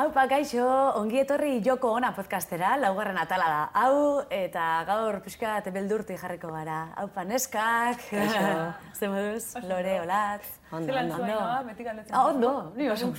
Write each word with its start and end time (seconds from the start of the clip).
Haupa, 0.00 0.22
gaixo, 0.24 0.64
ongi 0.96 1.18
etorri 1.20 1.58
joko 1.60 1.90
ona 1.92 2.08
podcastera, 2.16 2.70
laugarren 2.80 3.18
atala 3.20 3.48
da. 3.52 3.58
Hau, 3.82 4.22
eta 4.32 4.62
gaur 4.88 5.18
pixka 5.20 5.58
beldurti 5.74 6.16
jarriko 6.16 6.48
gara. 6.54 6.94
Haupa, 7.02 7.24
neskak. 7.28 8.06
Gaixo. 8.08 8.46
Zer 8.98 9.10
moduz, 9.12 9.60
lore, 9.68 9.98
olatz. 10.00 10.46
Ondo, 10.72 10.94
ondo. 10.96 11.18
zuen, 11.18 11.34
no? 11.34 11.42
Beti 11.68 11.84
galdetzen. 11.84 12.16
Ah, 12.16 12.24
ondo, 12.30 12.52
ni 12.78 12.88
oso. 12.88 13.10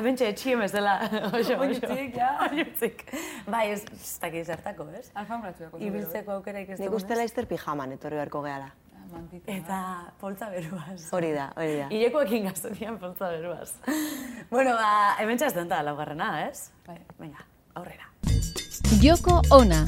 Amentxe 0.00 0.30
etxiem 0.32 0.64
ez 0.64 0.70
dela. 0.72 0.94
Oso, 1.28 1.58
Oinutzik, 1.60 2.16
ja. 2.16 2.30
Oinutzik. 2.48 3.04
Bai, 3.52 3.66
ez, 3.74 3.82
ez 3.92 4.14
dakit 4.22 4.48
zertako, 4.48 4.88
ez? 4.96 5.10
Alfambratzuako. 5.12 5.82
Ibiltzeko 5.90 6.38
aukera 6.38 6.64
ez 6.64 6.80
Nik 6.80 6.96
uste 7.02 7.20
laizter 7.20 7.50
pijaman 7.52 7.92
etorri 7.98 8.16
beharko 8.16 8.40
gehala. 8.48 8.72
Mantita. 9.12 9.52
Eta 9.52 9.78
poltza 10.20 10.48
beruaz. 10.48 11.00
Hori 11.12 11.32
da, 11.36 11.50
hori 11.56 11.74
da. 11.82 11.88
Ilekoekin 11.92 12.48
gazten 12.48 12.76
dian 12.78 12.98
poltza 12.98 13.28
beruaz. 13.34 13.74
bueno, 14.54 14.72
ba, 14.78 15.18
hemen 15.20 15.40
txazten 15.40 15.68
da 15.68 15.82
laugarrena, 15.84 16.30
ez? 16.48 16.70
Bai. 16.86 16.96
Venga, 17.20 17.44
aurrera. 17.76 18.08
Joko 19.02 19.42
Ona. 19.52 19.82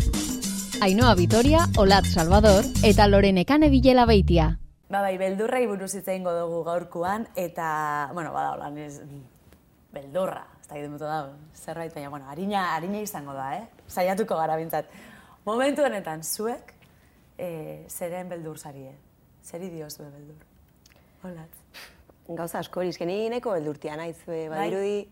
Ainhoa 0.84 1.14
Vitoria, 1.16 1.64
Olat 1.78 2.04
Salvador 2.10 2.66
eta 2.84 3.06
Lorenekane 3.08 3.70
Bilela 3.72 4.04
Beitia. 4.10 4.50
Ba, 4.90 5.00
bai, 5.00 5.14
beldurrei 5.16 5.64
buruz 5.70 5.94
hitz 5.94 6.04
egingo 6.04 6.34
dugu 6.36 6.60
gaurkoan, 6.66 7.24
eta, 7.40 8.10
bueno, 8.12 8.34
bada, 8.34 8.52
holan, 8.58 8.76
ez, 8.78 9.00
beldurra, 9.94 10.44
ez 10.60 10.68
da 10.68 10.82
mutu 10.90 11.08
da, 11.08 11.22
zerbait, 11.54 11.94
baina, 11.94 12.10
bueno, 12.12 12.28
harina, 12.28 12.66
harina 12.74 13.00
izango 13.00 13.32
da, 13.32 13.48
eh? 13.56 13.64
Saiatuko 13.88 14.36
gara 14.36 14.58
bintzat. 14.60 14.92
Momentu 15.46 15.86
honetan, 15.86 16.22
zuek, 16.22 16.74
eh, 17.38 17.86
zeren 17.88 18.28
beldur 18.28 18.58
zarie? 18.58 18.92
Zeri 19.44 19.68
dio 19.70 19.90
zue 19.90 20.06
beldur? 20.10 20.40
Holat. 21.24 21.60
Gauza 22.28 22.58
asko 22.64 22.80
hori, 22.80 22.88
esken 22.94 23.08
nahiko 23.08 23.52
beldurtia 23.52 23.96
naiz, 24.00 24.16
e, 24.26 24.48
Bai. 24.48 24.56
badirudi, 24.56 25.08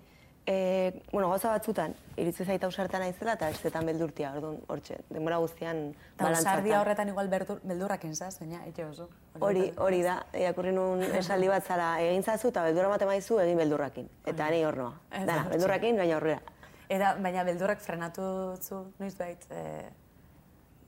e, 0.46 1.02
bueno, 1.12 1.28
gauza 1.28 1.50
batzutan, 1.52 1.94
iritzu 2.16 2.44
zaita 2.44 2.66
ausarta 2.66 2.98
naizela 2.98 3.34
eta 3.36 3.50
bestetan 3.52 3.84
beldurtia, 3.86 4.30
orduan, 4.36 4.56
hortxe, 4.72 4.96
denbora 5.10 5.36
guztian 5.42 5.82
Eta 5.90 6.24
balantzatan. 6.24 6.52
ausardia 6.52 6.80
horretan 6.80 7.08
igual 7.12 7.28
berdur, 7.28 7.60
beldurrak 7.62 8.04
inzaz, 8.08 8.38
baina, 8.40 8.62
etxe 8.66 8.86
oso. 8.86 9.08
Hori, 9.40 9.66
hori 9.76 10.00
da, 10.02 10.14
irakurri 10.32 10.72
nun 10.72 11.02
esaldi 11.02 11.48
bat 11.52 11.64
zara, 11.68 11.90
egin 12.00 12.22
zazu 12.22 12.48
eta 12.48 12.64
beldurra 12.64 12.88
ematen 12.88 13.08
maizu 13.08 13.38
egin 13.44 13.58
beldurrakin. 13.60 14.08
Eta 14.24 14.48
nahi 14.48 14.64
hor 14.64 14.76
noa. 14.76 14.94
Dana, 15.10 15.42
da, 15.44 15.50
beldurrakin, 15.52 15.96
baina 16.00 16.16
aurrera. 16.16 16.40
Eta, 16.88 17.14
baina 17.20 17.44
beldurrak 17.44 17.80
frenatu 17.80 18.56
zu, 18.60 18.86
noiz 18.98 19.14
bait, 19.18 19.44
eh, 19.50 19.90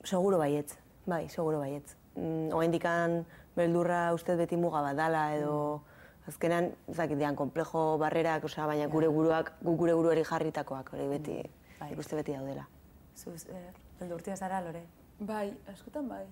Seguro 0.04 0.36
baietz, 0.38 0.76
bai, 1.06 1.28
seguro 1.30 1.58
baietz. 1.60 1.94
Mm, 2.16 2.52
Oaindikan 2.54 3.24
beldurra 3.56 4.12
uste 4.14 4.36
beti 4.36 4.56
muga 4.56 4.82
bat 4.82 4.96
dala 4.96 5.24
edo 5.34 5.82
azkenan, 6.28 6.70
ez 6.88 6.96
dakit 6.96 7.18
dian, 7.18 7.36
komplejo 7.36 7.98
barrerak, 7.98 8.44
osea, 8.48 8.66
baina 8.66 8.86
gure 8.88 9.08
buruak, 9.12 9.52
gu 9.62 9.76
gure 9.76 9.94
buruari 9.94 10.24
jarritakoak, 10.24 10.94
hori 10.94 11.08
beti, 11.08 11.36
Bai. 11.80 11.90
nik 11.90 11.98
uste 11.98 12.16
beti 12.16 12.32
daudela. 12.32 12.66
zu, 13.14 13.30
eh, 13.30 13.72
beldurtia 14.00 14.36
zara, 14.36 14.60
lore? 14.60 14.82
Bai, 15.20 15.56
askotan 15.70 16.08
bai. 16.08 16.24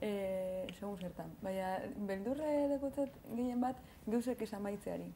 E, 0.00 0.66
segun 0.78 0.96
zertan. 0.96 1.32
Baina, 1.42 1.78
beldurre 2.06 2.68
dekotzat 2.70 3.10
gehien 3.34 3.60
bat 3.60 3.76
gauzek 4.06 4.42
ez 4.42 4.52
amaitzeari. 4.54 5.12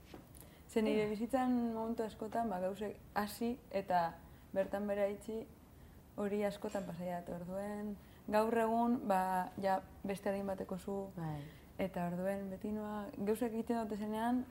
Ze 0.68 0.82
nire 0.82 1.06
bizitzan 1.08 1.72
momentu 1.74 2.02
askotan, 2.02 2.50
ba, 2.50 2.58
gauzek 2.60 2.96
hasi 3.14 3.58
eta 3.70 4.12
bertan 4.52 4.86
bera 4.86 5.06
itxi 5.06 5.46
hori 6.16 6.44
askotan 6.44 6.84
pasaiat. 6.84 7.28
Orduen, 7.28 7.96
gaur 8.32 8.56
egun, 8.58 9.00
ba, 9.08 9.50
ja, 9.62 9.80
beste 10.04 10.30
adin 10.30 10.46
bateko 10.48 10.78
zu, 10.78 10.96
Bai. 11.16 11.36
Eta 11.80 12.06
orduen 12.10 12.50
beti 12.52 12.70
noa, 12.72 13.06
gauzak 13.16 13.52
egiten 13.52 13.80
dute 13.80 13.96
zenean, 13.96 14.42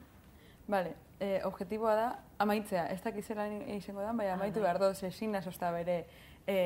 bale, 0.67 0.95
e, 1.19 1.39
objetiboa 1.47 1.93
da 1.95 2.07
amaitzea. 2.43 2.87
Ez 2.93 3.01
dakit 3.03 3.25
zelan 3.25 3.61
izango 3.75 4.01
da, 4.01 4.11
baina 4.17 4.33
amaitu 4.33 4.63
behar 4.63 4.79
dut, 4.81 5.03
ezin 5.07 5.35
da 5.35 5.41
sozta 5.41 5.71
bere 5.71 6.01
e, 6.47 6.57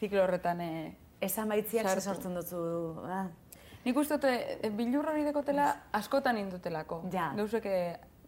ziklo 0.00 0.22
horretan. 0.24 0.60
E, 0.60 0.94
Ez 1.20 1.32
amaitziak 1.40 1.88
sortzen 2.02 2.34
dutzu, 2.36 2.58
ah, 3.08 3.24
nik 3.86 3.96
uste 3.96 4.18
dute, 4.18 4.58
e, 4.60 4.70
bildur 4.70 5.08
hori 5.08 5.24
dekotela 5.24 5.70
askotan 5.96 6.36
indutelako. 6.38 7.02
Ja. 7.12 7.30
Gauzak 7.38 7.66
e, 7.66 7.78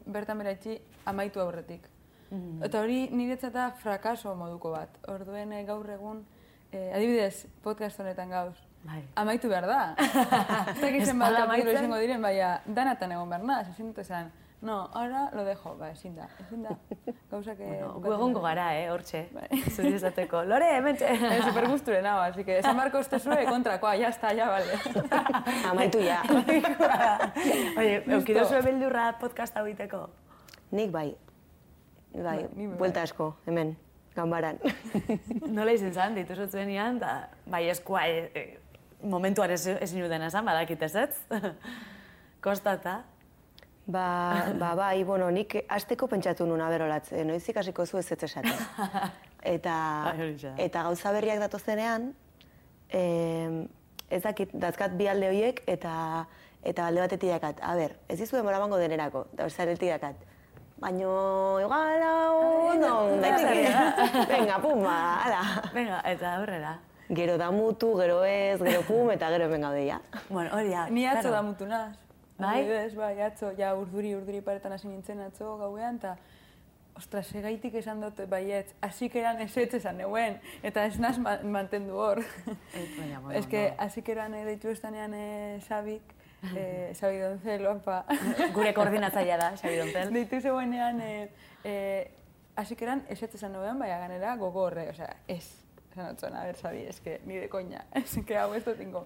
bertan 0.06 0.40
bera 0.40 0.54
itxi 0.56 0.78
amaitu 1.06 1.40
aurretik. 1.44 1.86
Mhm. 2.30 2.62
Eta 2.64 2.80
hori 2.80 3.08
niretzat 3.12 3.52
da 3.52 3.70
frakaso 3.82 4.34
moduko 4.36 4.72
bat. 4.72 4.98
Orduen 5.08 5.52
e, 5.52 5.62
gaur 5.68 5.88
egun, 5.90 6.24
e, 6.72 6.92
adibidez, 6.94 7.46
podcast 7.62 8.00
honetan 8.00 8.30
gauz, 8.30 8.56
bai. 8.84 9.02
Amaitu 9.16 9.48
behar 9.48 9.66
da. 9.66 9.80
Ez 10.74 10.80
dakit 10.80 11.02
Ez 11.02 11.08
zenbat 11.08 11.32
bada 11.32 11.46
kapitulu 11.46 11.46
amaitzen? 11.46 11.78
izango 11.84 11.96
diren, 12.02 12.22
baina 12.22 12.60
danatan 12.66 13.12
egon 13.16 13.28
behar 13.32 13.44
naz, 13.44 13.64
ezin 13.72 13.88
dut 13.92 13.98
esan, 14.04 14.30
no, 14.60 14.88
ahora 14.92 15.28
lo 15.34 15.44
dejo, 15.46 15.76
ba, 15.78 15.90
ezin 15.94 16.16
da, 16.16 16.26
ezin 16.46 16.62
da. 16.66 16.74
Gauzak... 17.30 17.60
eh, 17.60 17.66
Bueno, 17.78 17.92
gu 18.02 18.12
egongo 18.16 18.40
gara, 18.42 18.66
eh, 18.80 18.88
hortxe. 18.90 19.28
Bai. 19.34 19.48
Zuri 19.70 19.92
esateko. 19.94 20.42
Lore, 20.44 20.70
hemen 20.76 20.96
Eh, 21.08 21.42
super 21.44 21.68
gusture 21.68 22.00
nago, 22.02 22.20
así 22.26 22.44
que 22.44 22.58
esan 22.58 22.76
barko 22.76 22.98
uste 22.98 23.18
zure 23.20 23.44
kontrakoa, 23.46 23.94
ya 23.96 24.08
está, 24.08 24.32
ya, 24.34 24.48
vale. 24.48 24.78
Amaitu 25.70 26.00
ja. 26.02 26.22
Oye, 27.78 28.02
eukido 28.06 28.44
zuen 28.48 28.64
beldurra 28.64 29.12
podcast 29.20 29.56
hau 29.56 29.66
iteko? 29.70 30.08
Nik 30.70 30.90
bai. 30.90 31.14
Bai, 32.12 32.22
Bai, 32.24 32.48
bai. 32.48 32.66
buelta 32.80 33.02
asko, 33.04 33.36
hemen, 33.46 33.76
ganbaran. 34.18 34.58
Nola 35.56 35.74
izen 35.76 35.94
zan, 35.94 36.16
ditu 36.18 36.34
zuenian, 36.48 36.98
da, 37.02 37.28
bai 37.46 37.68
eskua, 37.72 38.06
e, 38.08 38.26
e, 38.34 38.46
momentuan 39.02 39.54
ez, 39.54 39.64
ez 39.78 39.92
inudena 39.94 40.28
esan, 40.32 40.44
badakit 40.48 40.82
ez 40.82 40.94
ez? 41.04 41.12
Kostata. 42.44 43.00
Ba, 43.88 44.52
ba, 44.60 44.74
bai, 44.76 45.02
bueno, 45.08 45.30
nik 45.32 45.54
asteko 45.72 46.10
pentsatu 46.12 46.44
nuna 46.46 46.68
berolatz, 46.68 47.08
e, 47.12 47.24
noiz 47.24 47.42
ikasiko 47.48 47.86
zu 47.86 47.98
ez 48.02 48.10
ez 48.12 48.22
esaten. 48.28 48.52
Eta, 49.54 49.74
Bai, 50.04 50.32
da. 50.42 50.50
eta 50.58 50.82
gauza 50.82 51.12
berriak 51.14 51.38
datozenean, 51.38 52.08
e, 52.90 53.02
ez 54.10 54.18
dakit, 54.24 54.50
dazkat 54.52 54.96
bi 54.98 55.06
alde 55.08 55.28
horiek, 55.30 55.62
eta, 55.70 55.92
eta 56.66 56.88
alde 56.90 57.04
batetik 57.04 57.30
dakat, 57.30 57.62
a 57.62 57.76
ber, 57.78 57.94
ez 58.10 58.18
dizu 58.18 58.36
demora 58.36 58.58
bango 58.58 58.80
denerako, 58.82 59.22
bestaretik 59.38 59.92
dakat, 59.94 60.26
baino, 60.80 61.60
igual, 61.60 62.02
hau, 62.02 62.36
ondo, 62.72 62.92
daiteke, 63.22 64.26
venga, 64.28 64.58
puma, 64.62 64.98
ala. 65.24 65.42
Venga, 65.74 66.02
eta 66.06 66.36
aurrera. 66.36 66.78
Gero 67.08 67.38
damutu, 67.40 67.94
gero 67.96 68.22
ez, 68.24 68.58
gero 68.60 68.82
pum, 68.84 69.10
eta 69.10 69.30
gero 69.32 69.46
hemen 69.48 69.62
gaude, 69.64 69.86
ja. 69.86 70.00
Bueno, 70.28 70.50
hori 70.54 70.68
da. 70.68 70.88
Ni 70.90 71.06
atzo 71.06 71.28
claro. 71.28 71.36
da 71.36 71.42
mutu 71.42 71.66
naz. 71.66 71.96
Bai? 72.38 72.58
Adibidez, 72.60 72.94
bai, 72.94 73.14
atzo, 73.24 73.52
ja 73.58 73.72
urduri, 73.74 74.14
urduri 74.14 74.42
paretan 74.44 74.76
hasi 74.76 74.88
nintzen 74.88 75.22
atzo 75.24 75.56
gauean, 75.58 75.96
eta 76.02 76.16
Ostras, 76.98 77.28
segaitik 77.30 77.76
esan 77.78 78.00
dut 78.02 78.18
baietz, 78.26 78.72
hasikeran 78.82 79.38
ezetz 79.44 79.76
esan 79.78 80.00
neuen, 80.02 80.40
eta 80.66 80.82
ez 80.88 80.96
naz 80.98 81.14
ma- 81.22 81.38
mantendu 81.46 81.94
hor. 81.94 82.18
Ez 83.38 83.46
que 83.46 83.68
no. 83.68 83.74
hasikeran 83.84 84.34
eh, 84.34 84.44
deitu 84.48 84.72
estanean 84.72 85.14
eh, 85.14 85.60
Xabik, 85.68 86.02
eh, 86.54 86.92
Xabi 86.94 87.18
Doncel, 87.18 87.66
opa. 87.66 88.04
Gure 88.56 88.72
koordinatzailea 88.74 89.38
da, 89.40 89.52
Xabi 89.56 89.78
Dontel. 89.78 90.12
Deitu 90.14 90.40
zegoenean, 90.40 91.00
eh, 91.00 91.30
eh, 91.64 92.10
hasikeran 92.56 93.04
ezetz 93.08 93.34
esan 93.38 93.52
neuen, 93.52 93.78
baina 93.78 93.98
ganera 94.02 94.36
gogo 94.36 94.66
horre, 94.68 94.88
osea, 94.90 95.14
ez. 95.28 95.44
Esan 95.92 96.12
otzuen, 96.12 96.36
a 96.36 96.44
ber, 96.44 96.56
Xabi, 96.56 96.84
ez 96.86 97.00
que 97.00 97.20
ni 97.24 97.36
de 97.36 97.48
koña, 97.48 97.86
ez 97.94 98.18
que 98.26 98.38
hau 98.38 98.52
ez 98.54 98.64
dut 98.64 98.80
ingo. 98.80 99.04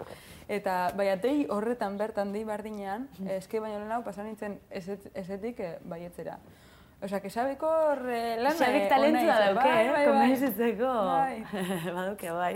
Eta, 0.48 0.92
baina, 0.96 1.16
dei 1.16 1.46
horretan 1.48 1.96
bertan, 1.98 2.32
dei 2.32 2.44
bardinean, 2.44 3.08
ez 3.28 3.46
que 3.48 3.60
baina 3.60 3.82
hau 3.94 4.02
pasan 4.04 4.28
nintzen 4.28 4.58
ezetik 4.70 5.60
eh, 5.60 5.78
baietzera. 5.84 6.38
Osea, 6.38 6.42
que 6.42 6.42
Xabiko 6.42 6.61
horre 7.02 8.36
lan 8.38 8.54
Xabik 8.56 8.82
eh, 8.84 8.88
talentua 8.88 9.22
ona 9.22 9.22
izan, 9.22 9.54
dauke, 9.54 9.68
bai, 9.68 9.84
eh? 9.84 9.90
bai, 9.90 10.04
bai. 10.06 10.06
Konbentzitzeko. 10.08 10.90
Bai. 11.08 11.36
Baduke, 11.96 12.30
bai. 12.30 12.54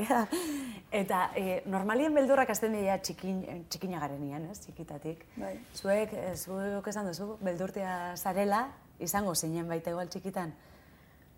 Eta 1.00 1.30
eh, 1.34 1.62
normalien 1.66 2.14
beldurrak 2.14 2.50
azten 2.54 2.76
dira 2.76 2.98
txikin, 3.02 3.42
txikina 3.68 3.98
garenian, 4.00 4.46
ez? 4.50 4.60
Txikitatik. 4.62 5.24
Bai. 5.36 5.56
Zuek, 5.74 6.14
eh, 6.14 6.36
zuek 6.36 6.86
esan 6.92 7.10
duzu, 7.10 7.32
beldurtia 7.42 8.14
zarela, 8.16 8.68
izango 9.02 9.34
zinen 9.34 9.66
baita 9.68 9.90
igual 9.90 10.08
txikitan. 10.08 10.54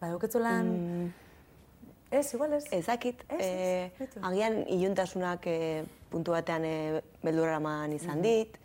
Baduketzulan... 0.03 0.69
Ez, 2.11 2.33
igual 2.35 2.53
ez. 2.57 2.65
Ezakit, 2.73 3.25
Ez, 3.29 3.39
ez, 3.39 3.47
eh, 3.47 3.91
beitu. 3.99 4.21
agian 4.23 4.63
iluntasunak 4.69 5.47
eh, 5.47 5.85
puntu 6.09 6.33
batean 6.33 6.65
eh, 6.65 7.03
beldurra 7.23 7.61
izan 7.93 8.23
dit, 8.23 8.57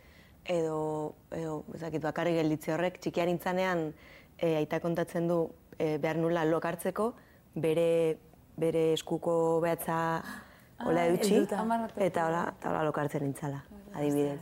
edo, 0.44 1.14
edo 1.30 1.64
ezakit, 1.74 2.00
bakarri 2.00 2.34
gelditze 2.34 2.72
horrek, 2.72 3.00
txikian 3.00 3.28
intzanean 3.28 3.92
eh, 4.38 4.56
aita 4.56 4.80
kontatzen 4.80 5.28
du 5.28 5.50
eh, 5.78 5.98
behar 5.98 6.16
nula 6.16 6.44
lokartzeko, 6.44 7.14
bere, 7.54 8.18
bere 8.56 8.92
eskuko 8.94 9.60
behatza 9.62 10.22
hola 10.84 11.02
Ah, 11.02 11.06
eutxi, 11.06 11.36
eta 11.44 11.62
hola, 11.62 12.44
eta 12.58 12.70
hola 12.70 12.82
lokartzen 12.84 13.22
nintzala, 13.22 13.64
adibidez. 13.94 14.40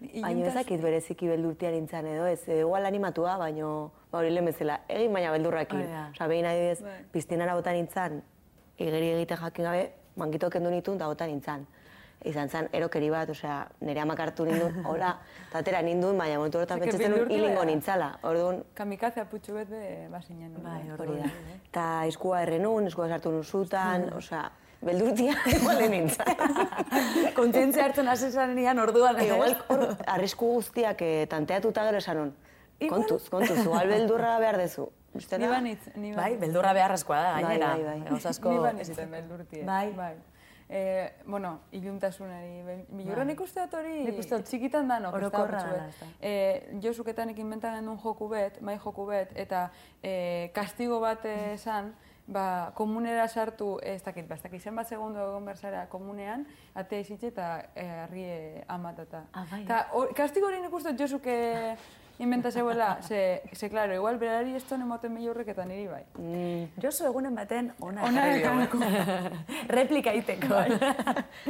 Baina 0.00 0.30
Iluntas- 0.30 0.54
ezakit 0.54 0.80
bereziki 0.80 1.28
beldurtia 1.28 1.70
nintzen 1.70 2.06
edo 2.06 2.26
ez, 2.26 2.40
edo 2.48 2.60
igual 2.66 2.86
animatua, 2.86 3.36
baino, 3.36 3.92
ba 4.10 4.18
hori 4.18 4.30
lehen 4.30 4.46
bezala, 4.48 4.80
egin 4.88 5.12
baina 5.12 5.30
beldurrakin. 5.32 5.78
Hori 5.82 5.88
da. 5.92 6.06
Osa, 6.14 6.26
behin 6.26 6.46
adibidez, 6.46 6.82
Bai. 6.82 7.04
piztinara 7.12 7.54
bota 7.54 7.72
nintzen, 7.72 8.22
igeri 8.78 9.10
egite 9.12 9.36
jakin 9.36 9.64
gabe, 9.64 9.90
mankito 10.16 10.48
kendu 10.50 10.70
nitun 10.70 10.96
da 10.98 11.06
bota 11.06 11.26
nintzen. 11.26 11.66
Izan 12.24 12.48
zen 12.48 12.68
erokeri 12.72 13.10
bat, 13.10 13.30
osea, 13.32 13.66
nire 13.80 14.00
amak 14.02 14.20
hartu 14.20 14.44
nindun, 14.44 14.80
hola, 14.90 15.14
eta 15.48 15.58
atera 15.62 15.80
nindun, 15.82 16.18
baina 16.18 16.36
momentu 16.38 16.58
horretan 16.58 16.80
pentsatzen 16.80 17.10
dut 17.10 17.18
beldurtu 17.18 17.34
hilingo 17.38 17.64
nintzala. 17.64 18.10
Orduan, 18.28 18.62
Kamikaze 18.74 19.20
aputxu 19.22 19.54
bet 19.54 19.70
be 19.70 20.08
bazinen. 20.12 20.52
Bai, 20.64 20.82
hori 20.98 21.16
da. 21.22 21.30
Eta 21.70 21.86
eskua 22.10 22.42
errenun, 22.42 22.86
eskua 22.90 23.08
sartu 23.08 23.32
nun 23.32 23.44
zutan, 23.44 24.10
osea, 24.16 24.44
beldurtia 24.84 25.32
igual 25.56 25.80
nintzen. 25.90 26.26
Kontzientzia 27.38 27.84
hartzen 27.88 28.08
hasi 28.08 28.30
zanean 28.30 28.78
orduan. 28.78 29.16
ez? 29.20 29.26
Igual 29.28 29.56
hor 29.68 29.84
arrisku 30.06 30.52
guztiak 30.58 31.02
eh, 31.02 31.26
tanteatuta 31.30 31.84
gero 31.88 31.98
esan 32.04 32.24
hon. 32.26 32.32
Kontuz, 32.88 33.26
kontuz, 33.28 33.58
igual 33.60 33.88
beldurra 33.92 34.38
behar 34.40 34.56
dezu. 34.56 34.86
Ni 35.12 35.46
banitz, 35.50 35.82
ni 35.96 36.12
Bai, 36.14 36.30
banitz. 36.30 36.40
beldurra 36.40 36.70
beharrezkoa 36.72 37.16
da, 37.20 37.32
Bai, 37.34 37.42
gainera. 37.42 37.70
bai, 37.74 37.84
bai. 37.84 38.08
Gauza 38.08 38.28
asko... 38.30 38.52
Ni 38.54 38.58
banitzen 38.62 39.10
beldurtie. 39.10 39.64
Bai. 39.66 39.92
bai. 39.96 40.14
Eh, 40.72 41.10
bueno, 41.26 41.58
iluntasunari. 41.72 42.62
Bel- 42.62 42.84
Bilurra 42.94 43.24
nik 43.24 43.40
uste 43.42 43.60
dut 43.64 43.72
hori 43.74 44.04
Nik 44.04 44.18
uste 44.22 44.36
dut 44.36 44.46
txikitan 44.46 44.86
danok. 44.88 45.12
da, 45.12 45.18
orokorra 45.18 45.62
bet. 45.66 45.80
ez 45.88 45.96
da. 46.00 46.06
Eh, 46.20 46.78
Josuketanik 46.80 47.38
inventan 47.42 47.74
genuen 47.74 47.98
joku 47.98 48.28
bet, 48.28 48.60
mai 48.62 48.76
joku 48.78 49.06
bet, 49.06 49.32
eta 49.34 49.70
eh, 50.02 50.50
kastigo 50.54 51.00
bat 51.00 51.24
esan, 51.24 51.92
ba, 52.28 52.70
komunera 52.76 53.26
sartu, 53.28 53.80
eh, 53.82 53.94
ez 53.96 54.02
dakit, 54.06 54.28
ba, 54.28 54.36
ez 54.36 54.42
dakit, 54.42 54.62
zenbat 54.62 54.86
segundo 54.86 55.18
egon 55.18 55.44
berzara 55.44 55.88
komunean, 55.88 56.46
atea 56.74 57.00
izitxe 57.00 57.26
eta 57.32 57.64
eh, 57.74 58.04
arrie 58.04 58.62
amatata. 58.68 59.24
Ah, 59.32 59.44
bai. 59.50 59.64
Eta 59.64 59.88
hor- 59.92 60.14
kastigo 60.14 60.46
hori 60.46 60.60
nik 60.62 60.72
uste 60.72 60.92
dut 60.92 61.00
Josuke 61.00 61.76
inventa 62.20 62.50
zeuela, 62.52 62.98
ze, 63.02 63.40
ze, 63.56 63.68
claro, 63.72 63.94
igual 63.96 64.18
berari 64.20 64.54
ez 64.54 64.62
tonen 64.68 64.86
moten 64.88 65.14
bilurrek 65.16 65.48
eta 65.54 65.64
niri 65.64 65.86
bai. 65.88 66.02
Josu 66.82 67.06
egunen 67.08 67.34
baten 67.34 67.72
ona 67.80 68.04
Ona 68.04 68.26
dugu. 68.36 68.80
Replika 69.76 70.12
iteko. 70.14 70.60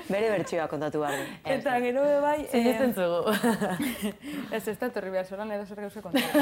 Bere 0.08 0.31
bertsioa 0.37 0.69
kontatu 0.70 1.00
behar 1.02 1.19
du. 1.19 1.25
Eta 1.56 1.78
gero 1.82 2.05
be 2.06 2.20
bai... 2.22 2.37
eh, 2.44 2.50
Sinesten 2.52 2.94
zugu. 2.94 3.34
Ez, 4.56 4.67
ez 4.69 4.76
da 4.81 4.87
etorri 4.90 5.11
behar, 5.14 5.26
zoran 5.26 5.50
edo 5.55 5.67
zer 5.67 5.81
gauze 5.84 6.00
kontatu. 6.02 6.38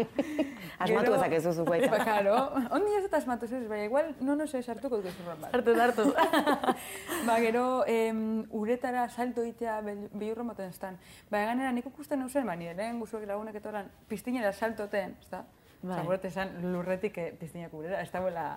Asmatu 0.80 1.14
ezak 1.14 1.32
ez 1.36 1.42
duzu 1.44 1.64
Ba, 1.64 1.76
baita. 1.76 1.98
karo, 2.04 2.36
ondi 2.72 2.94
ez 2.98 3.04
eta 3.04 3.18
asmatu 3.20 3.44
ez, 3.46 3.66
baina 3.68 3.84
igual, 3.84 4.14
no, 4.20 4.34
no 4.36 4.46
sé, 4.48 4.62
sartuko 4.62 4.96
dut 5.00 5.10
gezurran 5.10 5.40
bat. 5.42 5.52
Hartu, 5.54 5.74
hartu. 5.76 6.06
ba, 7.26 7.36
gero, 7.42 7.64
em, 7.86 8.46
uretara 8.56 9.08
salto 9.12 9.44
itea 9.44 9.80
bihurro 10.14 10.44
moten 10.44 10.70
estan. 10.72 10.96
Ba, 11.30 11.42
ganera, 11.50 11.72
nik 11.76 11.86
ikusten 11.90 12.22
eusen, 12.24 12.46
ba, 12.48 12.56
nire 12.56 12.74
lehen 12.78 12.98
guzuek 13.02 13.26
lagunek 13.40 13.56
etoran, 13.56 13.90
piztinera 14.08 14.52
saltoten, 14.52 15.16
ez 15.20 15.30
da? 15.32 15.44
Bai. 15.80 15.88
Bai. 15.88 15.96
Zaguret 16.02 16.24
esan 16.28 16.56
lurretik 16.74 17.18
eh, 17.18 17.30
piztinak 17.40 17.72
urera, 17.74 18.02
ez 18.04 18.10
da 18.12 18.20
buela... 18.20 18.48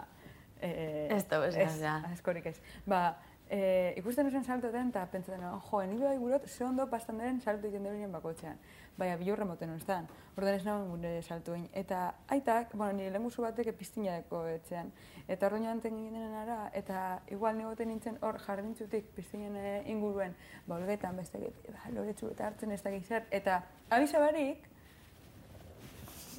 Eh, 0.64 1.08
Ez 1.12 1.26
da, 1.28 1.46
ez 1.48 1.56
da, 1.56 2.00
ez, 2.08 2.12
askorik 2.14 2.46
ez. 2.52 2.58
Ba, 2.88 3.16
eh, 3.48 3.94
ikusten 4.00 4.28
eusen 4.28 4.44
saltoten, 4.44 4.90
eta 4.92 5.06
pentsaten, 5.12 5.44
jo, 5.70 5.82
nire 5.88 6.06
bai 6.06 6.18
gurot, 6.18 6.48
ze 6.48 6.64
ondo 6.66 6.90
pastan 6.90 7.20
diren 7.20 7.40
salto 7.42 7.68
egiten 7.68 7.84
duen 7.84 8.12
bakotxean. 8.12 8.60
Baina, 8.98 9.16
bilurre 9.18 9.46
moten 9.46 9.72
honetan. 9.74 10.08
Orduan 10.38 10.56
ez 10.56 10.66
nagoen 10.66 10.90
gure 10.90 11.22
saltuin. 11.22 11.68
Eta 11.74 12.14
aitak, 12.28 12.76
bueno, 12.76 12.94
nire 13.00 13.12
lehen 13.12 13.30
batek 13.38 13.72
piztinadeko 13.78 14.46
etxean. 14.48 14.92
Eta 15.28 15.48
orduan 15.48 15.64
joan 15.64 15.82
ginen 15.82 16.36
ara, 16.44 16.70
eta 16.74 17.22
igual 17.30 17.58
negoten 17.58 17.88
nintzen 17.88 18.18
hor 18.22 18.40
jardintzutik 18.40 19.16
piztinen 19.16 19.56
eh, 19.56 19.84
inguruen, 19.86 20.36
ba, 20.68 20.76
olgetan 20.76 21.18
beste, 21.18 21.40
ba, 21.70 21.90
loretsu 21.96 22.30
eta 22.32 22.48
hartzen 22.48 22.72
ez 22.72 22.82
dakit 22.84 23.06
zer. 23.06 23.26
Eta 23.32 23.64
abisa 23.90 24.20
barik, 24.20 24.73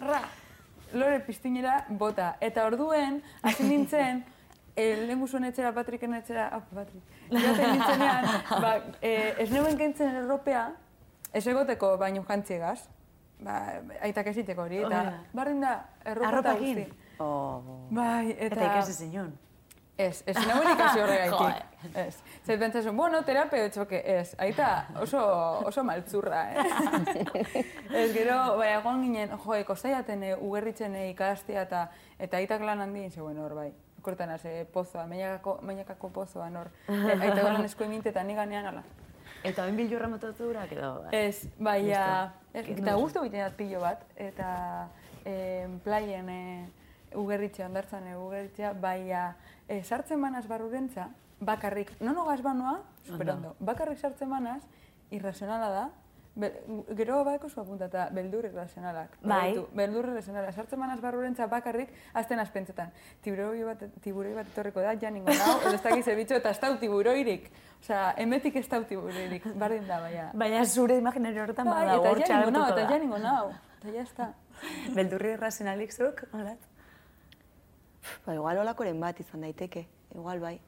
ra, 0.00 0.23
lore 0.93 1.20
piztinera 1.20 1.85
bota. 1.88 2.37
Eta 2.41 2.64
orduen, 2.67 3.20
hasi 3.43 3.67
nintzen, 3.69 4.25
eh, 4.76 4.94
lehen 5.06 5.20
guzuen 5.20 5.44
etxera, 5.44 5.73
Patriken 5.75 6.14
etxera, 6.14 6.49
ah, 6.52 6.62
Patrik, 6.75 7.02
joaten 7.31 7.76
nintzenean, 7.76 8.29
ba, 8.64 8.75
eh, 9.00 9.35
ez 9.38 9.50
neuen 9.52 9.79
kentzen 9.79 10.17
erropea, 10.25 10.67
ez 11.32 11.46
egoteko 11.46 11.94
baino 11.99 12.25
jantziegaz, 12.29 12.81
ba, 13.44 13.61
aitak 14.02 14.31
eziteko 14.35 14.67
hori, 14.67 14.82
eta 14.85 15.06
da. 15.11 15.17
bardin 15.35 15.64
da, 15.64 15.79
erropa 16.05 16.29
eta 16.29 16.37
Arropakin? 16.37 16.85
guzti. 16.85 17.00
Oh. 17.23 17.88
Bai, 17.94 18.35
eta... 18.35 18.55
Eta 18.58 18.70
ikasi 18.73 18.93
zinun. 19.06 19.32
Ez, 19.99 20.25
ez 20.26 20.35
nagoen 20.35 20.73
ikasi 20.73 21.00
horregaitik. 21.00 21.85
Ez. 21.94 22.17
Zer 22.46 22.58
pentsasun, 22.58 22.96
bueno, 22.96 23.20
terapia 23.23 23.69
txoke, 23.70 24.00
ez. 24.17 24.35
Aita 24.43 24.87
oso, 25.02 25.20
oso 25.69 25.85
maltzurra, 25.87 26.41
eh? 26.50 26.64
ez, 28.00 28.08
gero, 28.17 28.38
bai, 28.58 28.73
egon 28.75 29.05
ginen, 29.05 29.37
jo, 29.44 29.61
kostaiaten 29.69 30.26
e, 30.26 30.35
ugerritzen 30.35 30.96
e, 30.99 31.08
ikastea 31.12 31.62
eta 31.69 31.87
eta 32.19 32.41
aitak 32.41 32.64
lan 32.67 32.82
handien 32.82 33.11
zegoen 33.11 33.38
hor, 33.38 33.55
bai. 33.55 33.70
Kortan 34.05 34.35
haze 34.35 34.67
pozoa, 34.73 35.06
mainakako, 35.06 35.61
mainakako 35.62 36.11
pozoan 36.19 36.56
hor. 36.58 36.73
E, 36.88 37.14
aita 37.14 37.41
golan 37.43 37.64
esko 37.64 37.87
eminte 37.87 38.11
eta 38.11 38.26
ni 38.26 38.35
ganean, 38.35 38.73
ala. 38.73 38.82
Eta 39.44 39.67
oin 39.69 39.76
bilurra 39.76 40.08
motatu 40.08 40.49
durak 40.49 40.73
edo... 40.73 40.96
Listo. 41.12 41.17
ez, 41.20 41.52
Kendu 42.55 42.85
eta 42.85 42.94
guztu 42.94 43.20
egiten 43.25 43.49
dut 43.49 43.56
pilo 43.58 43.81
bat, 43.82 44.05
eta 44.14 44.49
eh, 45.26 45.67
plaien 45.82 46.29
eh, 46.31 46.67
ugerritxea, 47.19 47.67
ondartzan 47.67 48.06
eh, 48.08 48.17
ugerritxea, 48.19 48.70
eh, 49.69 49.82
sartzen 49.82 50.20
manaz 50.20 50.46
barrurentza, 50.49 51.08
bakarrik, 51.40 51.93
nono 52.00 52.25
gazbanoa, 52.25 52.81
superondo, 53.06 53.56
bakarrik 53.61 53.99
sartzen 53.99 54.28
manaz, 54.28 54.62
irrazionala 55.11 55.69
da, 55.70 55.84
Be, 56.34 56.49
gero 56.99 57.20
baeko 57.22 57.46
zu 57.49 57.61
apuntata, 57.62 58.08
beldur 58.11 58.49
irrazionalak. 58.49 59.12
Bai. 59.22 59.28
Baditu, 59.31 59.69
Beldur 59.78 60.08
irrazionalak. 60.11 60.56
Sartzen 60.56 60.81
manaz 60.81 60.96
barrurentza 60.99 61.46
bakarrik, 61.46 61.93
azten 62.12 62.43
azpentsetan. 62.43 62.90
Tiburoi 63.22 63.62
bat, 63.69 63.84
tiburoi 64.02 64.32
bat 64.34 64.50
etorriko 64.50 64.82
da, 64.82 64.96
ja 64.99 65.12
ningo 65.14 65.31
nau, 65.31 65.61
edo 65.61 65.76
ez 65.76 65.82
dakiz 65.84 66.08
ebitxo, 66.10 66.40
eta 66.43 66.50
ez 66.50 66.58
dau 66.64 66.72
tiburoirik. 66.81 67.46
Osea, 67.78 68.02
emetik 68.26 68.58
ez 68.58 68.67
dau 68.72 68.82
tiburoirik, 68.88 69.46
bardin 69.62 69.87
da, 69.87 70.00
baina. 70.02 70.26
Baina 70.43 70.64
zure 70.67 70.99
imaginario 70.99 71.44
horretan 71.44 71.70
Bai, 71.70 71.78
bada 71.84 72.00
eta 72.00 72.10
hor 72.10 72.22
ja 72.25 72.40
ningo 72.40 72.50
nau, 72.50 72.67
txabertuko 72.67 72.75
eta 72.75 72.82
ja 72.82 72.90
da. 72.90 73.02
ningo 73.05 73.22
nau. 73.22 73.46
Eta 73.78 73.94
ja 73.94 74.02
está. 74.08 74.31
Beldurri 74.99 75.37
irrazionalik 75.37 75.94
zuk, 75.94 76.26
holat? 76.32 76.70
Ba, 78.26 78.34
igual 78.34 78.58
olakoren 78.58 79.00
bat 79.00 79.20
izan 79.20 79.40
daiteke, 79.40 79.86
igual 80.14 80.40
bai. 80.40 80.60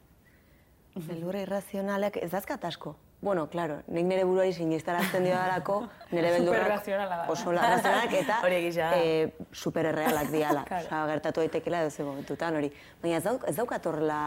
Beldurra 0.97 1.43
irrazionalak 1.45 2.17
ez 2.23 2.31
dazkat 2.33 2.65
asko. 2.65 2.95
Bueno, 3.21 3.47
claro, 3.49 3.79
nik 3.89 4.05
nire 4.05 4.25
buruari 4.29 4.53
sinistarazten 4.53 5.25
dio 5.25 5.35
darako, 5.35 5.89
nire 6.13 6.31
beldurrak 6.35 6.87
oso 7.33 7.53
razionalak 7.53 8.13
eta 8.13 8.41
Hori 8.45 8.55
egisa. 8.61 8.91
eh, 8.97 9.33
supererrealak 9.53 10.31
diala. 10.31 10.65
Claro. 10.69 10.85
Osea, 10.87 11.07
gertatu 11.13 11.41
daitekela 11.41 11.83
edo 11.85 12.05
momentutan 12.05 12.57
hori. 12.57 12.71
Baina 13.03 13.17
ez, 13.17 13.25
dauk, 13.25 13.45
ez 13.49 13.57
daukat 13.57 13.87
horrela 13.87 14.21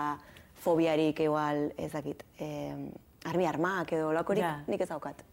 fobiarik 0.59 1.19
igual, 1.21 1.71
ez 1.77 1.91
dakit, 1.93 2.23
eh, 2.39 2.75
armi 3.25 3.45
armak 3.47 3.93
edo 3.93 4.09
olakorik, 4.09 4.43
Ja. 4.43 4.63
nik 4.67 4.81
ez 4.81 4.89
daukat. 4.89 5.23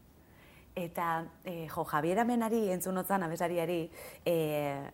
Eta, 0.76 1.24
eh, 1.44 1.66
jo, 1.68 1.84
Javier 1.84 2.18
Amenari 2.20 2.68
entzun 2.70 2.96
otzan 2.98 3.22
abesariari, 3.24 3.90
eh, 4.24 4.84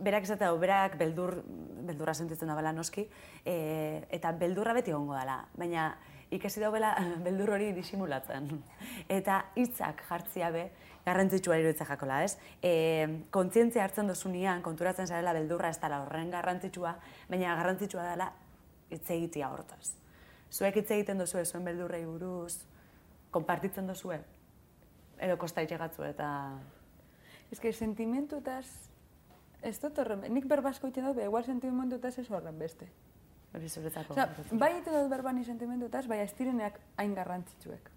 berak 0.00 0.26
esatea, 0.26 0.50
du, 0.50 0.58
berak 0.58 0.96
beldur, 0.98 1.38
beldurra 1.86 2.14
sentitzen 2.14 2.50
da 2.50 2.56
bela 2.58 2.72
noski, 2.72 3.06
eh, 3.44 4.04
eta 4.10 4.32
beldurra 4.32 4.74
beti 4.74 4.90
egongo 4.90 5.14
dela, 5.14 5.38
baina 5.54 5.92
ikasi 6.34 6.60
daubela 6.60 6.94
beldur 7.26 7.54
hori 7.56 7.72
disimulatzen. 7.76 8.50
Eta 9.08 9.44
hitzak 9.60 10.02
jartzia 10.08 10.50
be, 10.54 10.68
garrantzitsua 11.04 11.58
iruditzen 11.60 11.88
jakola, 11.88 12.22
ez? 12.24 12.36
E, 12.64 13.24
kontzientzia 13.34 13.84
hartzen 13.84 14.08
dozunean, 14.08 14.62
konturatzen 14.64 15.06
zarela 15.06 15.34
beldurra 15.36 15.70
ez 15.70 15.78
dela 15.82 16.00
horren 16.04 16.30
garrantzitsua, 16.32 16.94
baina 17.28 17.56
garrantzitsua 17.60 18.06
dela 18.10 18.30
hitz 18.90 19.04
egitea 19.10 19.50
hortaz. 19.52 19.94
Zuek 20.50 20.80
hitz 20.80 20.90
egiten 20.96 21.20
duzue 21.20 21.44
zuen 21.44 21.66
beldurrei 21.66 22.04
buruz, 22.06 22.64
konpartitzen 23.34 23.86
duzue, 23.90 24.20
edo 25.18 25.36
kosta 25.38 25.64
itxegatzu 25.66 26.06
eta... 26.08 26.30
Ez 27.52 27.60
que 27.60 27.70
sentimentutaz, 27.72 28.66
ez 29.64 29.78
dut 29.80 29.98
horren, 29.98 30.22
nik 30.34 30.46
berbasko 30.50 30.86
egiten 30.88 31.06
dut, 31.08 31.16
baina 31.16 31.28
igual 31.30 31.44
sentimentutaz 31.44 32.18
ez 32.18 32.28
horren 32.30 32.58
beste. 32.58 32.86
Hori 33.54 33.68
zuretzako. 33.68 34.12
Osea, 34.14 34.28
bai 34.58 34.70
egiten 34.76 34.96
dut 35.00 35.10
berbani 35.12 35.44
sentimentutaz, 35.46 36.06
baina 36.10 36.24
ez 36.26 36.32
direneak 36.38 36.80
hain 37.00 37.14
garrantzitsuek. 37.14 37.90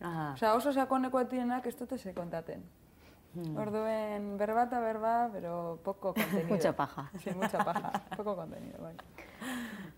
Aha. 0.00 0.32
Osea, 0.34 0.54
oso 0.56 0.72
sakonekoak 0.72 1.30
direnak 1.30 1.66
ez 1.66 1.76
dute 1.76 1.98
ze 1.98 2.14
kontaten. 2.14 2.62
Orduen, 3.56 4.36
berba 4.38 4.64
eta 4.66 4.80
berba, 4.82 5.28
pero 5.32 5.78
poco 5.84 6.12
contenido. 6.18 6.48
Mucha 6.54 6.72
paja. 6.74 7.10
Sí, 7.22 7.30
mucha 7.34 7.58
paja. 7.64 7.92
Poco 8.16 8.34
contenido, 8.36 8.78
bai. 8.82 8.94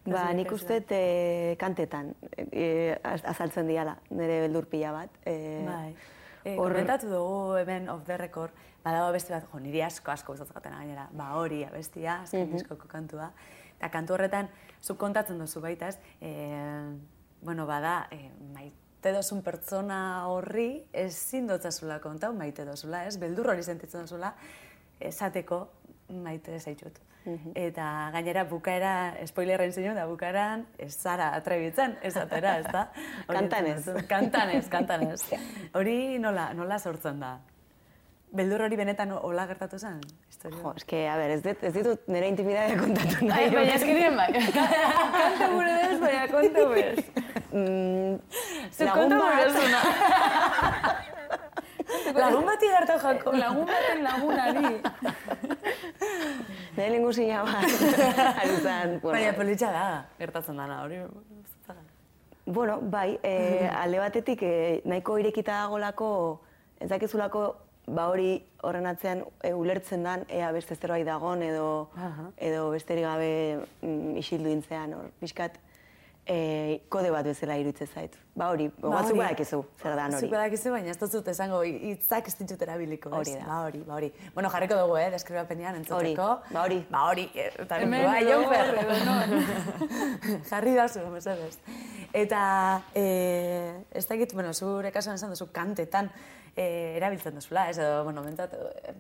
Ba, 0.05 0.33
nik 0.35 0.51
uste 0.53 0.83
e, 0.91 1.57
kantetan 1.59 2.11
e, 2.37 2.99
az- 3.03 3.25
azaltzen 3.25 3.67
diala, 3.71 3.97
nire 4.11 4.41
beldur 4.45 4.67
pila 4.69 4.91
bat. 4.93 5.11
E, 5.25 5.65
Bai. 5.67 5.95
E, 6.45 6.57
hor- 6.57 6.73
komentatu 6.73 7.09
dugu 7.09 7.57
hemen 7.61 7.89
off 7.89 8.05
the 8.07 8.17
record, 8.17 8.51
badago 8.85 9.13
beste 9.13 9.33
bat, 9.33 9.45
jo, 9.53 9.59
niri 9.61 9.83
asko 9.83 10.11
asko 10.11 10.35
gustatzen 10.35 10.73
gainera, 10.75 11.09
ba 11.13 11.35
hori 11.39 11.63
abestia, 11.65 12.21
azken 12.23 12.49
diskoko 12.57 12.89
kantua. 12.89 13.31
Eta 13.79 13.91
kantu 13.91 14.15
horretan, 14.15 14.49
zuk 14.83 14.99
kontatzen 14.99 15.39
duzu 15.39 15.61
baita, 15.61 15.89
ez? 15.89 15.99
E, 16.21 16.33
bueno, 17.43 17.67
bada, 17.67 18.09
e, 18.11 18.31
maite 18.55 19.13
dozun 19.15 19.43
pertsona 19.43 20.27
horri 20.31 20.85
ezin 20.93 21.47
dotzazula 21.47 22.01
kontau, 22.01 22.33
maite 22.35 22.65
dozula, 22.65 23.05
ez? 23.07 23.17
Beldur 23.19 23.51
hori 23.51 23.63
sentitzen 23.63 24.01
dozula, 24.07 24.35
esateko 25.01 25.69
maite 26.23 26.59
zaitut. 26.61 26.99
Eta 27.55 28.11
gainera 28.13 28.43
bukaera, 28.51 29.15
spoilerren 29.31 29.71
zinu, 29.73 29.95
da 29.95 30.07
bukaeran, 30.11 30.67
ez 30.79 30.91
zara 30.97 31.29
atrebitzen, 31.37 31.95
ez 32.03 32.17
atera, 32.17 32.57
ez 32.63 32.67
da? 32.67 32.89
Hori 33.29 33.39
Kantanez. 33.39 33.87
Kantanez, 34.09 34.69
kantanez. 34.69 35.23
Hori 35.79 36.19
nola, 36.19 36.51
nola 36.55 36.79
sortzen 36.83 37.21
da? 37.23 37.37
Beldur 38.33 38.63
hori 38.65 38.77
benetan 38.81 39.11
hola 39.13 39.45
gertatu 39.47 39.77
zen? 39.79 40.01
Jo, 40.43 40.73
eske, 40.75 41.03
a 41.07 41.17
ber, 41.21 41.31
ez, 41.35 41.43
dit, 41.45 41.61
ez 41.69 41.73
ditut 41.75 42.07
nire 42.09 42.29
intimidadea 42.33 42.79
kontatu 42.81 43.27
nahi. 43.29 43.43
Ai, 43.45 43.51
baina 43.53 43.75
eskirien 43.77 44.17
bai. 44.17 44.33
Kanta 44.33 45.49
gure 45.53 45.73
dez, 45.83 45.99
baina 46.01 46.25
kontu 46.33 46.65
bez. 46.73 46.99
Mm, 47.53 48.17
konta 48.81 49.17
bat- 49.21 49.37
gure 49.37 49.53
zuna. 49.53 49.81
Lagun 52.23 52.45
bati 52.49 52.67
gertu 52.73 52.97
jako. 53.05 53.29
Lagun 53.37 53.67
baten 53.69 54.01
lagunari. 54.07 54.81
Nire 56.77 57.43
bat. 57.43 57.65
Ari 58.43 58.57
zen, 58.63 59.01
bueno, 59.01 59.19
Baina 59.19 59.33
politxa 59.37 59.73
da, 59.73 60.07
gertatzen 60.19 60.57
dana, 60.57 60.83
hori. 60.85 61.01
Bueno, 62.45 62.81
bai, 62.81 63.19
e, 63.23 63.69
alde 63.83 63.99
batetik 63.99 64.43
e, 64.43 64.81
nahiko 64.85 65.19
irekita 65.19 65.63
dagolako, 65.63 66.41
ez 66.81 66.89
dakizulako, 66.91 67.45
ba 67.87 68.09
hori 68.11 68.43
horren 68.63 68.87
atzean 68.87 69.25
e, 69.43 69.53
ulertzen 69.55 70.03
dan, 70.03 70.25
ea 70.29 70.51
beste 70.53 70.75
zerbait 70.75 71.07
dagon 71.07 71.43
edo, 71.43 71.91
Aha. 71.97 72.31
edo 72.37 72.71
besterik 72.71 73.05
gabe 73.05 73.31
mm, 73.83 74.17
isildu 74.19 74.51
intzean, 74.51 74.95
hor, 74.95 75.11
pixkat, 75.21 75.59
e, 76.27 76.83
kode 76.89 77.11
bat 77.11 77.27
bezala 77.27 77.57
iruditzen 77.59 77.89
zait. 77.91 78.15
Ba 78.39 78.49
hori, 78.53 78.69
batzuk 78.79 79.13
hori. 79.13 79.19
badakizu, 79.19 79.59
zer 79.83 79.97
dan 79.99 80.15
hori. 80.15 80.27
Zuk 80.27 80.33
badakizu, 80.33 80.73
baina 80.73 80.93
ez 80.93 81.11
dut 81.15 81.29
esango 81.29 81.63
hitzak 81.67 82.29
ez 82.31 82.35
ditut 82.39 82.63
erabiliko. 82.67 83.11
Hori 83.19 83.35
da. 83.37 83.47
Ba 83.49 83.59
hori, 83.67 83.83
ba 83.87 83.97
hori. 83.99 84.11
Bueno, 84.35 84.51
jarriko 84.55 84.79
dugu, 84.79 84.97
eh, 85.01 85.09
deskribapenean 85.15 85.81
entzuteko. 85.81 86.29
Hori, 86.39 86.53
ba 86.55 86.63
hori. 86.65 86.79
Ba 86.91 87.03
hori, 87.11 87.27
eh, 87.35 87.51
eta 87.65 87.81
Hemen 87.83 88.07
edo 88.23 88.41
non. 89.09 89.35
Jarri 90.51 90.75
da 90.79 90.89
zu, 90.89 91.05
mesedez. 91.11 91.59
Eta, 92.13 92.45
eh, 92.95 93.85
ez 93.91 94.07
dakit, 94.07 94.33
bueno, 94.35 94.55
zure 94.55 94.93
kasuan 94.93 95.17
esan 95.17 95.33
duzu 95.33 95.49
kantetan 95.53 96.11
eh, 96.55 96.97
erabiltzen 96.97 97.35
duzula, 97.35 97.69
ez 97.71 97.79
edo, 97.79 98.05
bueno, 98.05 98.23
mentat, 98.23 98.55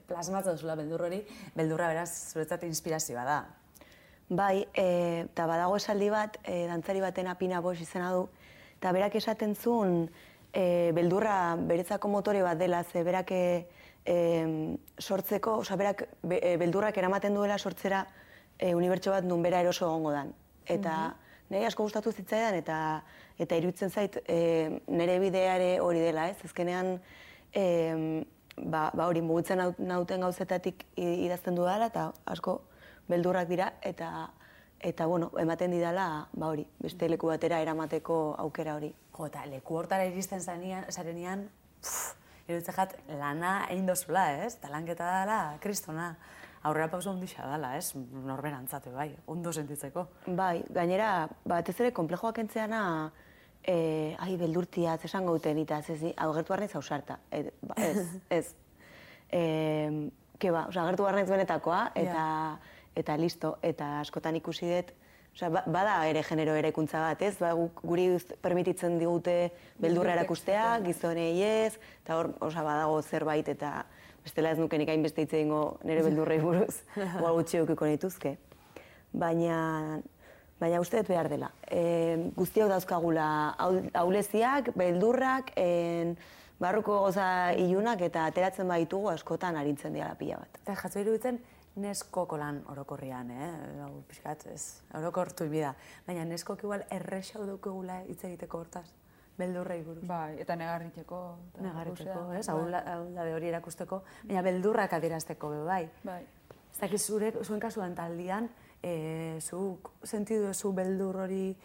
plasmatzen 0.09 0.57
duzula 0.57 0.75
beldur 0.75 1.09
hori, 1.09 1.23
beldurra 1.55 1.93
beraz 1.93 2.11
zuretzat 2.33 2.65
inspirazioa 2.65 3.25
da. 3.29 3.43
Bai, 4.29 4.67
e, 4.75 5.27
eta 5.27 5.47
badago 5.47 5.77
esaldi 5.77 6.09
bat, 6.11 6.39
e, 6.45 6.67
dantzari 6.67 7.01
baten 7.01 7.29
apina 7.29 7.61
bos 7.61 7.79
izena 7.81 8.13
du, 8.13 8.29
eta 8.79 8.93
berak 8.93 9.15
esaten 9.21 9.55
zuen 9.55 10.07
e, 10.53 10.93
beldurra 10.97 11.57
beretzako 11.57 12.09
motore 12.09 12.43
bat 12.43 12.59
dela, 12.59 12.83
ze 12.85 13.03
berak 13.05 13.33
e, 13.33 13.67
sortzeko, 14.99 15.59
osea, 15.63 15.77
berak 15.77 16.07
be, 16.23 16.41
e, 16.43 16.57
beldurrak 16.57 16.97
eramaten 16.99 17.35
duela 17.35 17.59
sortzera 17.59 18.07
e, 18.59 18.75
unibertso 18.75 19.13
bat 19.13 19.25
nun 19.25 19.43
bera 19.43 19.61
eroso 19.61 19.87
egongo 19.87 20.13
dan. 20.13 20.33
Eta 20.67 21.15
nire 21.51 21.67
asko 21.69 21.85
gustatu 21.85 22.13
zitzaidan, 22.13 22.57
eta 22.57 22.79
eta 23.43 23.57
iruditzen 23.59 23.91
zait 23.91 24.19
e, 24.29 24.81
nire 24.87 25.19
bideare 25.21 25.81
hori 25.81 26.01
dela, 26.01 26.29
ez? 26.31 26.39
Azkenean, 26.45 26.95
e, 27.53 27.65
ba, 28.57 28.91
ba 28.95 29.07
hori 29.09 29.21
mugitzen 29.21 29.59
nau- 29.59 29.79
nauten 29.79 30.21
gauzetatik 30.25 30.87
idazten 30.97 31.57
dudala, 31.59 31.89
eta 31.93 32.13
asko 32.25 32.61
beldurrak 33.09 33.49
dira 33.49 33.73
eta 33.83 34.31
eta 34.83 35.07
bueno, 35.07 35.31
ematen 35.39 35.71
didala 35.71 36.29
ba 36.33 36.49
hori, 36.51 36.67
beste 36.83 37.09
leku 37.09 37.29
batera 37.31 37.61
eramateko 37.63 38.35
aukera 38.39 38.75
hori. 38.75 38.93
Jo, 39.15 39.29
eta 39.31 39.45
leku 39.47 39.79
hortara 39.79 40.05
iristen 40.11 40.43
zarenean 40.43 41.47
pff, 41.81 42.17
iruditzen 42.49 42.77
jat, 42.77 42.95
lana 43.19 43.53
egin 43.71 43.87
dozula, 43.87 44.27
ez? 44.45 44.57
Eta 44.59 44.71
lanketa 44.73 45.09
dela, 45.21 45.41
kristona. 45.63 46.13
Aurrera 46.63 46.89
pauso 46.91 47.11
handixa 47.11 47.47
dela, 47.51 47.73
ez? 47.79 47.93
Norberantzatu, 47.97 48.93
bai, 48.95 49.09
ondo 49.27 49.53
sentitzeko. 49.53 50.07
Bai, 50.39 50.63
gainera, 50.71 51.29
batez 51.49 51.75
ere 51.81 51.91
komplejoak 51.95 52.39
entzeana, 52.45 52.83
eh, 53.63 54.15
ai, 54.19 54.37
beldurtia, 54.39 54.95
esango 55.11 55.35
duten, 55.39 55.59
eta 55.65 55.81
ez, 55.83 56.13
agertu 56.15 56.55
barnez 56.55 56.71
hausarta. 56.79 57.19
E, 57.31 57.49
ba, 57.67 57.79
ez, 57.83 58.07
ez. 58.39 58.45
E, 59.31 59.43
ke 60.39 60.55
ba, 60.55 60.69
oza, 60.71 60.85
agertu 60.85 61.07
barnez 61.09 61.27
benetakoa, 61.31 61.89
eta, 61.99 62.27
eta 62.97 63.17
listo, 63.17 63.59
eta 63.63 64.01
askotan 64.01 64.37
ikusi 64.37 64.69
dut, 64.75 64.93
Osea, 65.33 65.49
ba- 65.49 65.63
bada 65.67 65.95
ere 66.11 66.21
genero 66.23 66.53
eraikuntza 66.55 67.01
bat, 67.01 67.23
ez? 67.25 67.39
Ba, 67.41 67.55
guk- 67.57 67.81
guri 67.89 68.19
permititzen 68.45 68.99
digute 69.01 69.51
beldurra 69.81 70.13
erakustea, 70.13 70.79
gizonei 70.85 71.41
ez, 71.43 71.79
eta 72.03 72.19
hor, 72.19 72.35
osea, 72.45 72.63
badago 72.63 72.99
zerbait, 73.03 73.49
eta 73.49 73.87
bestela 74.23 74.51
ez 74.53 74.59
nuke 74.61 74.77
nik 74.77 74.91
hainbeste 74.93 75.23
hitz 75.25 75.33
egingo 75.33 75.79
nire 75.89 76.03
beldurrei 76.05 76.37
buruz, 76.39 76.83
igual 77.17 77.33
gutxi 77.39 77.57
eukiko 77.63 77.89
nituzke. 77.89 78.35
Baina, 79.13 80.01
baina 80.61 80.81
uste 80.85 81.01
dut 81.01 81.09
behar 81.09 81.29
dela. 81.33 81.49
E, 81.65 82.31
guztiok 82.37 82.69
dauzkagula 82.69 83.55
aul- 83.59 83.89
auleziak, 84.05 84.69
beldurrak, 84.77 85.53
en, 85.57 86.13
barruko 86.61 87.01
goza 87.07 87.55
ilunak 87.59 88.05
eta 88.07 88.27
ateratzen 88.29 88.69
baitugu 88.69 89.09
askotan 89.11 89.57
arintzen 89.57 89.97
dira 89.97 90.13
pila 90.21 90.37
bat. 90.45 90.61
Eta 90.63 90.77
jatzu 90.85 91.01
iruditzen, 91.03 91.41
neskoko 91.77 92.37
lan 92.37 92.63
orokorrian, 92.69 93.31
eh? 93.31 93.53
Hau, 93.85 94.03
pixkat, 94.09 94.47
ez, 94.53 94.83
orokortu 94.99 95.47
bida. 95.49 95.75
Baina 96.07 96.25
neskok 96.29 96.65
igual 96.67 96.85
errexau 96.93 97.47
dukugula 97.49 98.03
hitz 98.05 98.25
egiteko 98.29 98.59
hortaz, 98.59 98.87
beldurrei 99.39 99.83
buruz. 99.83 100.05
Bai, 100.07 100.37
eta 100.43 100.57
negarriteko. 100.57 101.21
eta 101.55 101.63
Negarritzeko, 101.65 102.25
guzea, 102.27 102.39
ez? 102.41 102.47
bai. 102.47 102.57
Aula- 102.57 102.85
Aulade 102.97 103.35
hori 103.35 103.49
erakusteko, 103.49 104.03
baina 104.25 104.43
beldurrak 104.43 104.93
adierazteko 104.93 105.49
be 105.51 105.63
bai. 105.65 105.91
Bai. 106.05 106.23
Ez 106.73 106.81
dakit 106.81 107.01
zure, 107.01 107.33
zuen 107.45 107.61
kasuan 107.61 107.95
taldian, 107.95 108.51
e, 108.83 109.39
zuk 109.41 109.91
sentidu 110.05 110.47
duzu 110.47 110.73
beldur 110.73 111.17
hori 111.25 111.57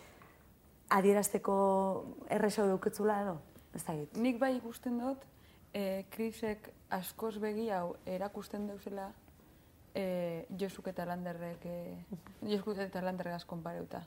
adierazteko 0.90 1.56
errexau 2.30 2.68
dukitzula 2.70 3.22
edo? 3.24 3.38
Ez 3.76 3.84
dakit. 3.84 4.16
Nik 4.18 4.40
bai 4.40 4.56
ikusten 4.58 5.00
dut, 5.00 5.24
e, 5.74 6.06
krisek 6.10 6.70
askoz 6.90 7.38
begi 7.44 7.70
hau 7.70 7.96
erakusten 8.06 8.68
deuzela 8.68 9.12
e, 9.98 10.46
Josuk 10.60 10.88
eta 10.94 11.06
Landerrek, 11.10 11.66
e, 11.66 11.98
Josuk 12.46 12.78
eta 12.86 13.02
Landerregaz 13.02 13.44
konpareuta. 13.50 14.04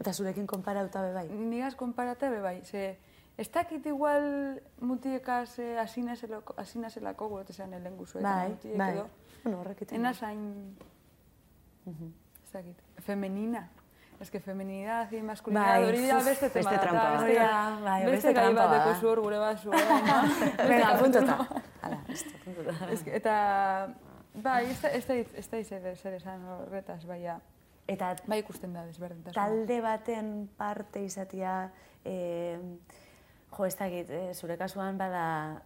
Eta 0.00 0.12
zurekin 0.12 0.46
konparauta 0.46 1.02
be 1.02 1.12
bai? 1.14 1.26
Nigaz 1.28 1.74
konparate 1.78 2.30
be 2.30 2.40
bai, 2.40 2.60
ze 2.64 2.98
ez 3.36 3.48
dakit 3.50 3.86
igual 3.90 4.60
mutiekaz 4.80 5.58
e, 5.58 5.78
asinazelako, 5.82 6.54
asinazelako 6.56 7.28
gure 7.28 7.44
esan 7.50 7.72
elen 7.74 7.96
guzu, 7.98 8.20
Bai, 8.22 8.50
mutiek 8.54 8.76
bai. 8.78 8.92
edo. 8.94 9.08
Bueno, 9.44 9.60
horrek 9.60 9.82
iten. 9.82 9.98
Ena 10.00 10.14
zain, 10.14 10.76
ez 11.86 12.52
dakit, 12.52 12.78
femenina. 13.02 13.68
Ez 14.20 14.30
que 14.30 14.38
feminidad 14.40 15.10
y 15.10 15.20
masculinidad 15.22 15.74
Bai, 15.80 15.84
hori 15.88 16.06
da 16.06 16.20
beste 16.22 16.48
tema 16.48 16.70
beste 16.70 16.86
trampa 16.86 17.10
beste, 17.24 17.34
da, 17.34 17.78
bai, 17.82 18.04
beste 18.04 18.28
beste 18.28 18.32
gai 18.32 18.54
bat 18.54 18.70
deko 18.72 18.92
zuhor 19.00 19.20
gure 19.20 19.38
bat 19.42 19.58
zuhor. 19.58 19.76
Venga, 20.70 20.88
apuntota. 20.94 21.34
Hala. 21.82 21.98
Ez 22.94 23.02
que- 23.02 23.16
eta, 23.16 23.34
bai, 24.34 24.64
ez 24.70 24.80
da, 24.82 24.90
ez 24.90 25.06
da, 25.06 25.14
ez 25.14 25.48
da 25.50 25.62
zer, 25.64 25.96
zer 25.96 26.14
esan 26.20 26.44
horretaz, 26.58 27.04
baina, 27.06 27.40
Eta 27.86 28.14
bai 28.26 28.38
ikusten 28.40 28.72
da 28.72 28.84
desberdintasuna. 28.86 29.42
talde 29.44 29.80
baten 29.84 30.48
parte 30.56 31.02
izatea, 31.04 31.70
e, 32.04 32.14
jo, 33.50 33.64
ez 33.66 33.76
dakit, 33.76 34.10
eh, 34.10 34.34
zure 34.34 34.56
kasuan 34.56 34.96
bada, 34.98 35.62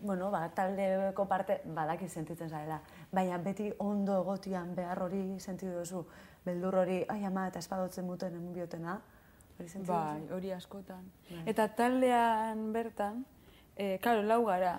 bueno, 0.00 0.30
ba, 0.30 0.48
taldeko 0.54 1.26
parte 1.26 1.60
badaki 1.64 2.08
sentitzen 2.08 2.48
zarela, 2.48 2.80
baina 3.12 3.38
beti 3.38 3.72
ondo 3.78 4.20
egotian 4.22 4.74
behar 4.74 5.02
hori 5.02 5.40
sentidu 5.40 5.80
duzu, 5.80 6.04
beldur 6.44 6.76
hori, 6.84 7.04
ai 7.08 7.24
ama, 7.24 7.48
eta 7.48 7.58
espadotzen 7.58 8.06
muten 8.06 8.36
emun 8.38 8.54
biotena, 8.54 9.00
hori 9.58 9.68
sentidu 9.68 9.92
Bai, 9.92 10.22
hori 10.30 10.52
askotan. 10.52 11.10
Eta 11.46 11.66
taldean 11.68 12.72
bertan, 12.72 13.24
e, 13.74 13.98
karo, 13.98 14.22
lau 14.22 14.44
gara. 14.46 14.78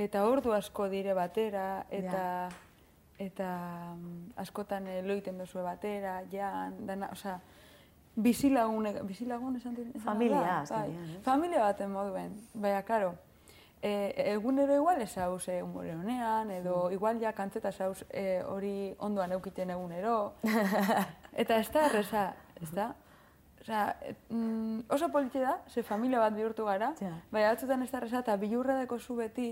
Eta 0.00 0.24
ordu 0.24 0.52
asko 0.56 0.88
dire 0.88 1.12
batera, 1.16 1.84
eta 1.90 2.48
eta 3.20 3.48
mm, 3.96 4.30
askotan 4.40 4.86
loiten 5.04 5.36
duzue 5.38 5.60
batera, 5.62 6.22
jan, 6.32 6.78
dana, 6.88 7.10
osea, 7.12 7.34
bizilagun, 8.16 8.86
bizilagun 9.04 9.56
esan 9.58 9.74
dira? 9.76 10.00
Familia, 10.04 10.40
da? 10.40 10.54
azkenean, 10.62 10.94
Bai, 11.02 11.16
ez? 11.18 11.24
familia 11.26 11.60
baten 11.66 11.90
moduen, 11.92 12.32
baina, 12.54 12.80
karo, 12.88 13.10
e, 13.82 13.92
egunero 14.32 14.74
igual 14.78 15.02
ez 15.04 15.12
hauz 15.18 15.48
e, 15.52 15.58
humore 15.62 15.92
honean, 15.98 16.50
edo 16.50 16.86
Mm. 16.88 16.92
igual 16.96 17.20
ja 17.20 17.32
kantzeta 17.36 17.72
zauz 17.72 18.04
e, 18.10 18.40
hori 18.42 18.94
ondoan 18.98 19.32
eukiten 19.36 19.70
egunero. 19.76 20.32
Eta 21.44 21.58
ez 21.60 21.68
da 21.72 21.84
erreza, 21.90 22.24
ez 22.60 22.70
da? 22.72 22.94
Osea, 23.60 23.84
et, 24.00 24.16
mm, 24.32 24.86
oso 24.88 25.10
politxe 25.12 25.40
da, 25.44 25.58
ze 25.68 25.82
familia 25.82 26.18
bat 26.24 26.32
bihurtu 26.34 26.64
gara, 26.64 26.94
Ja. 27.00 27.12
baina 27.30 27.52
batzutan 27.52 27.82
ez 27.82 27.90
da 27.92 27.98
erreza, 27.98 28.18
eta 28.24 28.36
bilurra 28.36 28.78
deko 28.80 28.98
zu 28.98 29.16
beti, 29.20 29.50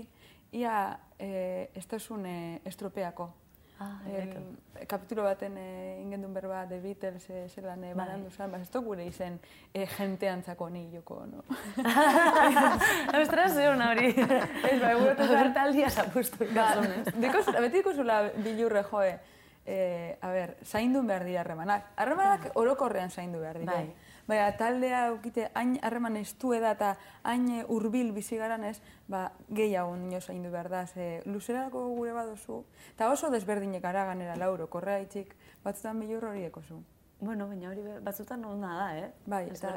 ia 0.51 0.99
e, 1.17 1.69
ez 1.75 1.85
dozun 1.87 2.25
e, 2.25 2.61
estropeako. 2.65 3.29
Ah, 3.79 4.01
El, 4.11 4.33
kapitulo 4.91 5.23
baten 5.23 5.53
e, 5.57 6.01
ingendun 6.01 6.33
berba 6.33 6.65
The 6.67 6.81
Beatles 6.83 7.29
e, 7.29 7.45
zelan 7.47 7.83
e, 7.87 7.93
barandu 7.95 8.27
zan, 8.29 8.51
ba, 8.51 8.59
ez 8.59 8.67
da 8.73 8.81
gure 8.83 9.05
izen 9.07 9.37
e, 9.71 9.85
jenteantzako 9.87 10.67
ni 10.69 10.89
joko, 10.91 11.21
no? 11.29 11.45
Ostras, 13.21 13.53
zeon 13.55 13.79
hori. 13.81 14.11
Ez, 14.11 14.75
bai, 14.83 14.93
gure 14.99 15.29
Hor 15.29 15.51
taldia 15.55 15.89
zapustu 15.89 16.43
ikasonez. 16.43 17.15
Deko, 17.15 17.45
beti 17.55 17.79
ikusula 17.79 18.19
bilurre 18.43 18.83
joe, 18.91 19.13
e, 19.63 19.79
a 20.19 20.33
ber, 20.35 20.57
zaindun 20.65 21.07
behar 21.07 21.23
dira 21.29 21.45
harremanak. 21.45 21.87
Harremanak 21.95 22.51
orokorrean 22.59 23.15
zaindu 23.15 23.39
behar 23.39 23.61
dira. 23.63 23.79
Bai. 23.79 24.08
Baina 24.29 24.51
taldea 24.53 25.07
ukite 25.09 25.47
hain 25.57 25.79
harreman 25.81 26.19
estu 26.19 26.51
da 26.61 26.75
eta 26.75 26.89
hain 27.25 27.47
hurbil 27.67 28.11
bizi 28.13 28.37
garan 28.37 28.63
ez, 28.67 28.75
ba, 29.07 29.31
gehiago 29.49 29.95
nio 29.97 30.19
zaindu 30.21 30.51
behar 30.53 30.69
da, 30.69 30.85
ze 30.85 31.23
luzerako 31.25 31.87
gure 31.95 32.13
badozu. 32.13 32.59
Eta 32.93 33.09
oso 33.09 33.31
desberdinek 33.33 33.85
ara 33.85 34.05
ganera 34.05 34.35
lauro, 34.37 34.67
korrea 34.69 34.99
itxik, 35.01 35.33
batzutan 35.63 35.99
bilur 35.99 36.29
hori 36.29 36.45
ekozu. 36.45 36.77
Bueno, 37.21 37.47
baina 37.47 37.71
hori 37.71 37.87
batzutan 38.05 38.45
ona 38.45 38.75
da, 38.77 38.87
eh? 38.99 39.09
Bai, 39.25 39.47
eta-. 39.49 39.73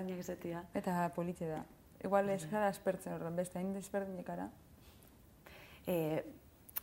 Eta 0.74 1.08
politxe 1.16 1.48
da. 1.48 1.64
Igual 2.04 2.28
ez 2.28 2.44
gara 2.50 2.68
aspertzen 2.68 3.16
horren, 3.16 3.34
beste 3.36 3.58
hain 3.58 3.72
desberdinek 3.72 4.28
ara. 4.36 4.50
E, 5.86 5.96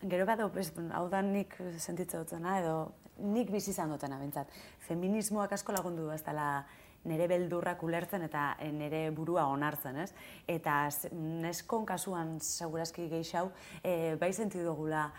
gero 0.02 0.26
bado, 0.26 0.50
ez, 0.58 0.72
hau 0.96 1.06
da 1.12 1.22
nik 1.22 1.54
sentitzen 1.78 2.26
dutena, 2.26 2.58
edo 2.64 2.76
nik 3.20 3.52
bizi 3.52 3.76
izan 3.76 3.94
dutena, 3.94 4.18
bentsat. 4.18 4.50
Feminismoak 4.88 5.54
asko 5.54 5.76
lagundu 5.76 6.08
du 6.08 6.16
ez 6.16 6.24
dela 6.26 6.66
nire 7.08 7.28
beldurrak 7.32 7.84
ulertzen 7.84 8.26
eta 8.28 8.54
eh, 8.60 8.72
nire 8.76 9.10
burua 9.16 9.48
onartzen, 9.54 9.98
ez? 10.04 10.12
Eta 10.48 10.82
neskon 11.16 11.86
kasuan 11.88 12.38
segurazki 12.44 13.08
gehiago, 13.12 13.54
e, 13.84 14.16
bai 14.20 14.32
sentidu 14.34 14.66
dugula, 14.72 15.10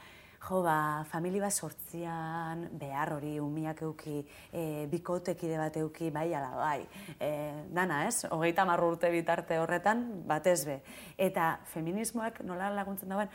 jo, 0.41 0.61
ba, 0.65 1.05
famili 1.09 1.41
bat 1.41 1.53
sortzian, 1.53 2.67
behar 2.81 3.15
hori, 3.17 3.35
umiak 3.41 3.83
euki, 3.85 4.21
e, 4.53 4.87
bikotekide 4.91 5.59
bat 5.61 5.77
euki, 5.81 6.11
bai, 6.13 6.29
ala, 6.35 6.51
bai. 6.57 6.81
E, 7.19 7.31
dana, 7.77 8.05
ez? 8.09 8.25
Hogeita 8.31 8.65
marru 8.69 8.93
urte 8.95 9.11
bitarte 9.13 9.61
horretan, 9.61 10.07
batez 10.29 10.63
be. 10.69 10.81
Eta 11.19 11.53
feminismoak 11.73 12.41
nola 12.49 12.71
laguntzen 12.77 13.13
dauen, 13.13 13.33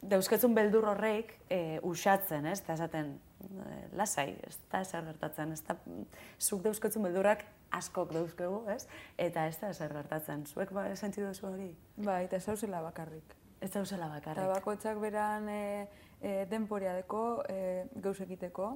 dauzketzun 0.00 0.56
beldur 0.56 0.88
horreik 0.94 1.34
e, 1.48 1.78
usatzen, 1.84 2.48
ez? 2.48 2.60
Eta 2.64 2.78
esaten, 2.78 3.18
lasai, 3.96 4.34
ez 4.46 4.56
da 4.70 4.80
ezer 4.84 5.04
gertatzen, 5.04 5.52
ez 5.52 5.62
da, 5.66 5.76
zuk 6.38 6.62
dauzketzun 6.64 7.02
beldurrak 7.02 7.44
askok 7.76 8.12
dauzkegu, 8.12 8.62
ez? 8.72 8.86
Eta 9.18 9.46
ez 9.46 9.56
da 9.60 9.70
ezer 9.70 9.92
gertatzen. 9.94 10.44
Zuek 10.46 10.72
ba, 10.74 10.88
sentidu 10.96 11.28
duzu 11.28 11.46
hori? 11.46 11.70
Bai, 11.96 12.24
eta 12.26 12.36
ez 12.36 12.44
zauzela 12.44 12.82
bakarrik. 12.82 13.36
Ez 13.60 13.70
dauzela 13.72 14.06
Eta 14.06 14.14
bakarrik. 14.14 14.54
bakoitzak 14.54 15.00
beran 15.00 15.48
e, 15.48 15.88
e, 16.20 16.46
denporia 16.50 16.94
deko, 16.96 17.42
e, 17.48 17.84
gauz 17.94 18.20
egiteko, 18.20 18.70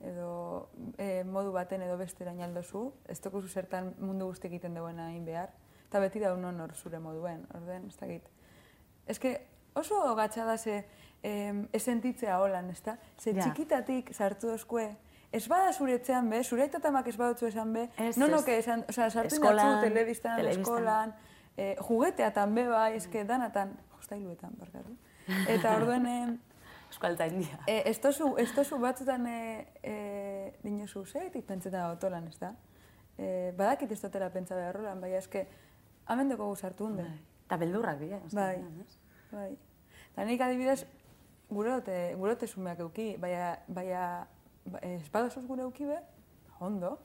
edo 0.00 0.68
e, 0.98 1.24
modu 1.24 1.52
baten 1.52 1.82
edo 1.82 1.96
bestera 1.98 2.32
inaldozu, 2.36 2.92
ez 3.08 3.18
dokuzu 3.20 3.48
zertan 3.48 3.94
mundu 3.98 4.28
guzti 4.30 4.46
egiten 4.46 4.74
duena 4.74 5.08
hain 5.08 5.24
behar, 5.24 5.50
eta 5.88 6.00
beti 6.00 6.20
da 6.20 6.34
unon 6.36 6.60
hor 6.60 6.74
zure 6.76 7.00
moduen, 7.02 7.46
orden, 7.56 7.88
ez 7.88 7.96
dakit. 7.96 8.28
Ez 9.06 9.18
que 9.18 9.38
oso 9.74 10.14
gatsa 10.14 10.44
da 10.44 10.58
ze 10.58 10.84
em, 11.22 11.68
ez 11.72 11.82
sentitzea 11.82 12.38
holan, 12.40 12.70
ez 12.70 12.82
da? 12.82 12.96
Ze 13.18 13.30
Ja. 13.32 13.42
txikitatik 13.42 14.12
sartu 14.14 14.46
dozkue, 14.48 14.96
ez 15.32 15.48
bada 15.48 15.72
zure 15.72 15.94
etxean 15.94 16.28
be, 16.30 16.42
zure 16.44 16.62
aitatamak 16.62 17.06
ez 17.08 17.16
badutzu 17.16 17.46
esan 17.46 17.72
be, 17.72 17.88
Ez, 17.98 18.16
nonok 18.16 18.48
ez. 18.48 18.58
esan, 18.64 18.84
osea, 18.88 19.10
sartu 19.10 19.34
indatzu 19.36 19.80
telebistan, 19.82 20.38
eskolan, 20.46 21.14
e, 21.56 21.74
jugueteatan 21.80 22.54
be 22.54 22.68
bai, 22.68 22.94
eske 22.96 23.24
danatan, 23.24 23.76
jostailuetan, 23.96 24.50
barkatu. 24.58 24.96
Eta 25.48 25.76
orduen, 25.76 26.40
Euskalta 26.88 27.26
India. 27.32 27.58
e, 27.66 27.82
ez 27.90 27.98
tozu, 28.00 28.36
ez 28.38 28.50
tozu 28.54 28.78
batzutan 28.78 29.26
e, 29.26 29.66
e, 29.82 30.54
dinozu, 30.62 31.04
zeitik 31.04 31.44
pentseta 31.44 31.90
otolan, 31.92 32.28
ez 32.28 32.38
da? 32.38 32.54
E, 33.18 33.52
badakit 33.56 33.90
ez 33.92 34.00
dutela 34.00 34.30
pentsa 34.30 34.54
beharrolan, 34.54 35.00
bai, 35.00 35.12
eske, 35.14 35.46
hemen 36.08 36.28
dugu 36.30 36.54
sartu 36.56 36.86
hunde. 36.86 37.04
Eta 37.46 37.56
beldurrak 37.56 37.98
dira. 37.98 38.20
Bai, 38.32 38.62
bai. 39.32 39.56
Eta 40.12 40.24
nik 40.24 40.40
adibidez, 40.40 40.86
gure 41.50 41.70
dote, 41.70 42.14
gure 42.16 42.34
dote 42.34 42.46
zumeak 42.46 42.80
euki, 42.80 43.16
baina, 43.20 43.58
baina, 43.68 44.26
ba, 44.66 44.78
ez 44.82 45.08
badozuz 45.12 45.46
gure 45.46 45.62
euki 45.62 45.86
be, 45.88 45.98
ondo. 46.60 46.98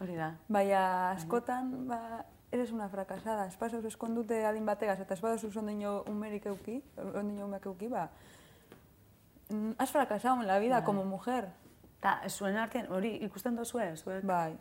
Hori 0.00 0.14
da. 0.16 0.34
Baina 0.48 1.10
askotan, 1.10 1.72
ba, 1.88 2.24
eres 2.52 2.70
una 2.72 2.88
fracasada. 2.88 3.46
Espasos 3.50 3.84
eskondute 3.84 4.44
adin 4.46 4.64
bategaz, 4.66 5.00
eta 5.00 5.14
espasos 5.14 5.56
ondino 5.56 6.02
umerik 6.08 6.46
euki, 6.46 6.82
ondino 7.14 7.46
umeak 7.46 7.66
euki, 7.66 7.88
ba, 7.88 8.08
mm, 9.50 9.72
has 9.78 9.90
fracasado 9.90 10.40
en 10.40 10.46
la 10.46 10.58
vida 10.58 10.76
Bai. 10.76 10.84
como 10.84 11.04
mujer. 11.04 11.48
Eta 11.98 12.20
zuen 12.30 12.56
artean, 12.56 12.86
hori 12.92 13.16
ikusten 13.26 13.56
duzue, 13.56 13.96
zuek? 13.96 14.24
Bai. 14.24 14.56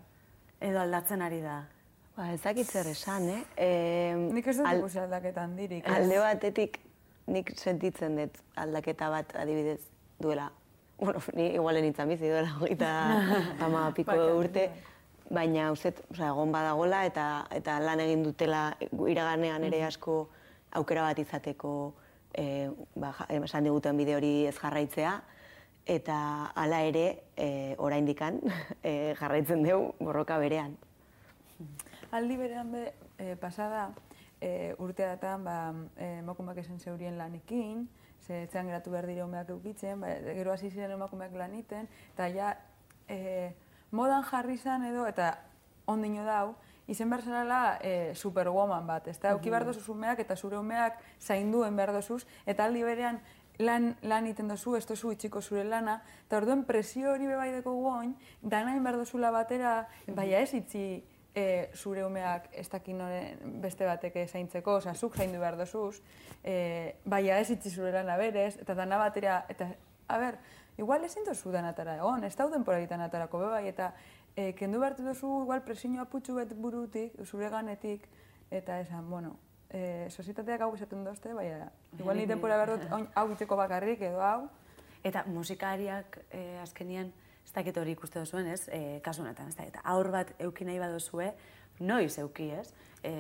Edo 0.60 0.79
aldatzen 0.82 1.22
ari 1.22 1.41
da. 1.41 1.67
Ba, 2.16 2.31
ez 2.33 2.42
dakit 2.42 2.66
zer 2.66 2.88
esan, 2.90 3.27
eh? 3.29 3.44
E, 3.55 4.16
Nik 4.33 4.48
ez 4.48 4.57
dut 4.57 4.66
al- 4.66 4.79
ikusi 4.79 4.98
aldaketan 5.00 5.55
dirik. 5.55 5.85
alde 5.88 6.18
batetik 6.18 6.79
nik 7.27 7.51
sentitzen 7.59 8.18
dut 8.20 8.40
aldaketa 8.55 9.09
bat 9.11 9.35
adibidez 9.35 9.81
duela. 10.20 10.51
Bueno, 10.98 11.22
ni 11.37 11.51
igualen 11.53 11.85
nintzen 11.85 12.09
bizi 12.09 12.29
duela 12.29 12.55
hogeita 12.57 12.92
ama 13.66 13.92
piko 13.96 14.18
urte. 14.40 14.70
Baina 15.27 15.72
uzet, 15.74 16.00
osea, 16.13 16.31
egon 16.31 16.53
badagola 16.55 17.03
eta 17.05 17.27
eta 17.51 17.81
lan 17.83 18.00
egin 18.00 18.24
dutela 18.24 18.70
iraganean 19.11 19.66
ere 19.68 19.83
asko 19.83 20.22
aukera 20.79 21.03
bat 21.09 21.20
izateko 21.20 21.72
e, 22.31 22.70
ba, 22.96 23.11
esan 23.35 23.68
diguten 23.68 23.98
bide 24.00 24.16
hori 24.16 24.31
ez 24.48 24.55
jarraitzea 24.55 25.18
eta 25.87 26.18
hala 26.55 26.81
ere 26.87 27.05
e, 27.35 27.75
oraindikan 27.77 28.40
e, 28.83 29.13
jarraitzen 29.20 29.63
dugu 29.68 29.94
borroka 30.00 30.40
berean. 30.40 30.77
Aldi 32.11 32.37
berean 32.40 32.72
be, 32.72 32.83
e, 33.20 33.35
pasada, 33.35 33.90
e, 34.42 34.76
urteatan, 34.80 35.44
ba, 35.44 35.58
e, 35.96 36.18
emakumeak 36.20 36.62
esan 36.64 36.80
zeurien 36.80 37.18
lanekin, 37.18 37.88
ze 38.26 38.44
etxean 38.44 38.68
geratu 38.68 38.92
behar 38.92 39.08
dire 39.08 39.24
umeak 39.24 39.50
eukitzen, 39.50 40.02
ba, 40.02 40.14
gero 40.38 40.54
hasi 40.54 40.70
ziren 40.70 40.96
emakumeak 40.98 41.34
laniten, 41.34 41.88
eta 42.14 42.30
ja, 42.34 42.54
e, 43.08 43.54
modan 43.92 44.24
jarri 44.28 44.58
izan 44.60 44.86
edo, 44.86 45.08
eta 45.08 45.38
ondino 45.88 46.26
dau, 46.28 46.56
izen 46.88 47.10
behar 47.10 47.24
zarela 47.24 47.62
e, 47.82 48.14
superwoman 48.16 48.88
bat, 48.88 49.08
ez 49.08 49.18
da, 49.20 49.34
euki 49.36 49.52
behar 49.52 49.66
dozuz 49.68 49.88
umeak, 49.90 50.20
eta 50.24 50.36
zure 50.36 50.60
umeak 50.60 51.02
zainduen 51.20 51.76
behar 51.76 51.94
dozuz, 51.96 52.24
eta 52.46 52.68
aldi 52.68 52.84
berean 52.84 53.20
lan, 53.60 53.96
lan 54.04 54.28
iten 54.28 54.48
dozu, 54.48 54.76
ez 54.78 54.86
dozu 54.88 55.12
itxiko 55.16 55.42
zure 55.42 55.64
lana, 55.66 56.02
eta 56.28 56.38
orduen 56.38 56.64
presio 56.68 57.12
hori 57.14 57.28
bebaideko 57.28 57.74
guoin, 57.74 58.16
danain 58.42 58.84
behar 58.84 59.02
dozula 59.02 59.32
batera, 59.32 59.78
baina 60.08 60.44
ez 60.44 60.54
itxi 60.54 60.88
e, 61.38 61.70
zure 61.76 62.04
umeak 62.06 62.50
ez 62.58 62.66
dakin 62.72 63.02
beste 63.62 63.86
batek 63.86 64.18
zaintzeko, 64.26 64.80
oza, 64.82 64.96
zuk 64.96 65.18
zaindu 65.18 65.40
behar 65.44 65.58
dozuz, 65.60 66.02
e, 66.44 66.96
baina 67.06 67.38
ez 67.44 67.52
itxi 67.54 67.70
zure 67.70 67.92
lana 67.94 68.18
berez, 68.18 68.56
eta 68.64 68.74
dana 68.74 68.98
batera, 68.98 69.44
eta, 69.54 69.70
a 70.08 70.18
ber, 70.18 70.40
igual 70.82 71.06
ezin 71.06 71.28
dozu 71.28 71.54
danatara 71.54 71.98
egon, 72.02 72.26
ez 72.26 72.34
dauden 72.36 72.66
poraritan 72.66 73.06
atarako 73.06 73.44
bebai, 73.46 73.68
eta 73.70 73.92
e, 74.36 74.54
kendu 74.58 74.82
behartu 74.82 75.06
dozu 75.06 75.44
igual 75.44 75.62
presiño 75.68 76.02
aputxu 76.02 76.40
bet 76.40 76.56
burutik, 76.58 77.14
zure 77.26 77.52
ganetik, 77.54 78.10
eta 78.50 78.80
esan, 78.82 79.06
bueno, 79.10 79.36
e, 79.70 80.08
sozietateak 80.10 80.66
hau 80.66 80.74
esaten 80.74 81.06
dozte, 81.06 81.38
baina, 81.38 81.70
igual 82.00 82.18
ni 82.18 82.26
denpora 82.34 82.58
behar 82.58 82.78
dut 82.78 83.14
hau 83.14 83.28
iteko 83.36 83.62
bakarrik 83.62 84.02
edo 84.10 84.26
hau, 84.26 84.48
Eta 85.06 85.24
musikariak 85.30 86.18
e, 86.34 86.58
azkenian, 86.60 87.12
ez 87.48 87.53
dakit 87.55 87.77
hori 87.79 87.96
ikuste 87.96 88.20
duzuen, 88.20 88.50
ez? 88.51 88.68
E, 88.68 89.00
kasu 89.05 89.24
honetan, 89.24 89.48
ez 89.48 89.55
da, 89.55 89.64
eta 89.64 89.81
aur 89.94 90.12
bat 90.12 90.33
euki 90.44 90.68
nahi 90.68 90.81
baduzue, 90.83 91.31
noiz 91.79 92.18
euki, 92.20 92.50
ez? 92.60 92.68
E, 93.05 93.12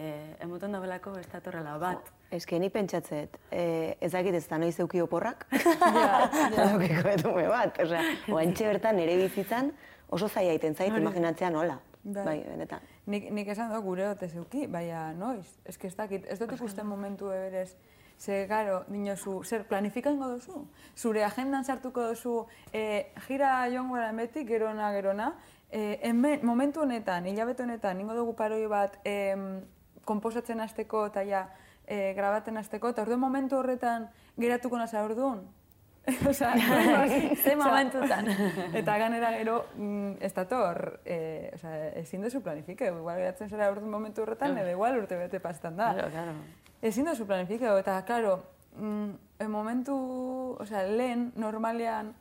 emoten 0.43 0.75
da 0.75 0.81
belako 0.83 1.15
ez 1.19 1.27
datorrela 1.31 1.77
bat. 1.79 2.11
Ez 2.35 2.43
que 2.45 2.59
ni 2.59 2.67
pentsatzet, 2.69 3.37
eh, 3.55 3.95
ez 4.01 4.11
dakit 4.11 4.35
ez 4.35 4.43
da 4.49 4.57
noiz 4.59 4.75
euki 4.83 4.99
oporrak, 4.99 5.45
daukiko 6.57 7.13
etume 7.13 7.47
bat. 7.47 7.79
Osea, 7.79 8.01
oantxe 8.33 8.67
bertan 8.67 8.99
nire 8.99 9.15
bizitzan 9.21 9.71
oso 10.09 10.27
zaila 10.27 10.57
egiten 10.57 10.75
zait, 10.75 10.91
imaginatzea 10.91 11.51
nola. 11.53 11.79
Bai. 12.03 12.23
Bai, 12.23 12.37
benetan. 12.47 12.83
Nik, 13.11 13.29
nik 13.35 13.47
esan 13.51 13.71
dut 13.71 13.83
gure 13.83 14.09
dut 14.11 14.27
ez 14.27 14.33
euki, 14.35 14.65
baina 14.71 15.11
noiz. 15.15 15.47
Ez 15.67 15.77
que 15.77 15.87
ez 15.87 15.95
dakit, 15.95 16.27
ez 16.27 16.39
dut 16.39 16.51
ikusten 16.55 16.87
momentu 16.87 17.31
eberez. 17.31 17.77
Ze, 18.17 18.47
garo, 18.49 18.83
dinozu, 18.89 19.43
zer, 19.45 19.67
planifikango 19.69 20.27
duzu? 20.31 20.63
Zure 20.97 21.23
agendan 21.23 21.65
sartuko 21.65 22.07
duzu, 22.09 22.47
e, 22.73 23.13
jira 23.27 23.51
joango 23.69 23.99
gara 23.99 24.11
betik, 24.17 24.47
gerona, 24.49 24.91
gerona. 24.91 25.35
E, 25.69 25.99
hemen, 26.01 26.41
momentu 26.45 26.81
honetan, 26.81 27.27
hilabete 27.29 27.63
honetan, 27.63 27.97
ningo 27.97 28.15
dugu 28.17 28.33
paroi 28.35 28.65
bat 28.71 28.97
em, 29.05 29.61
komposatzen 30.05 30.63
hasteko 30.63 31.05
eta 31.11 31.23
ja, 31.27 31.45
e, 31.85 32.13
grabaten 32.17 32.57
hasteko, 32.57 32.89
eta 32.89 33.05
orduan 33.05 33.21
momentu 33.21 33.59
horretan 33.59 34.09
geratuko 34.39 34.81
nasa 34.81 35.03
orduan. 35.05 35.45
Osea, 36.29 36.53
Ze 37.43 37.55
momentutan. 37.63 38.31
Eta 38.73 38.97
ganera 38.97 39.33
gero, 39.37 39.65
mm, 39.75 40.23
ez 40.23 40.33
dator, 40.33 41.01
e, 41.05 41.51
osea, 41.53 41.89
ezin 42.01 42.23
duzu 42.23 42.41
planifike, 42.41 42.89
igual 42.89 43.19
geratzen 43.19 43.51
zara 43.51 43.69
orduan 43.69 43.91
momentu 43.91 44.23
horretan, 44.23 44.57
edo 44.57 44.71
igual 44.73 44.97
urte 45.03 45.19
bete 45.19 45.43
pastan 45.43 45.77
da. 45.77 45.93
Claro, 45.93 46.15
claro. 46.15 46.65
Ezin 46.81 47.05
duzu 47.09 47.25
planifikeu, 47.25 47.77
eta, 47.77 48.01
claro, 48.05 48.43
mm, 48.77 49.47
momentu, 49.49 49.95
osea, 50.61 50.83
lehen, 50.83 51.31
normalean, 51.35 52.13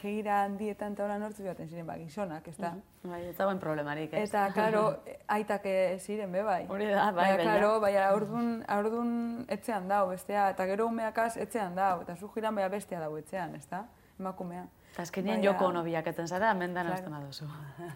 gira 0.00 0.40
handietan 0.44 0.94
eta 0.96 1.04
hola 1.04 1.16
nortzu 1.18 1.44
joaten 1.46 1.68
ziren, 1.68 1.86
ba, 1.86 1.94
gizonak, 1.98 2.46
ez 2.48 2.56
da? 2.58 2.72
Bai, 3.06 3.20
ez 3.28 3.36
dagoen 3.38 3.58
problemarik, 3.62 4.12
ez? 4.14 4.28
Eta, 4.28 4.48
claro, 4.54 4.84
aitak 5.36 5.66
ziren, 6.02 6.32
be, 6.32 6.42
bai. 6.42 6.64
Hori 6.68 6.86
da, 6.90 7.10
bai, 7.14 7.28
baina. 7.36 7.42
claro, 7.42 7.80
baina 7.80 8.08
ordun, 8.14 8.64
ordun 8.78 9.12
etxean 9.48 9.86
dau, 9.88 10.08
bestea, 10.10 10.48
eta 10.54 10.66
gero 10.66 10.86
umeakaz 10.90 11.36
etxean 11.36 11.74
dau, 11.78 12.00
eta 12.02 12.16
zu 12.16 12.28
jiran 12.34 12.54
baina 12.54 12.68
bestea 12.68 13.00
dau 13.00 13.12
etxean, 13.16 13.54
ez 13.54 13.66
da? 13.70 13.84
Emakumea. 14.18 14.64
Eta 14.96 15.04
Baina- 15.20 15.42
joko 15.44 15.66
ono 15.66 15.82
bilakatzen 15.84 16.26
zara, 16.28 16.54
mendan 16.54 16.86
Claro. 16.86 16.94
hasten 16.94 17.12
baduzu. 17.12 17.44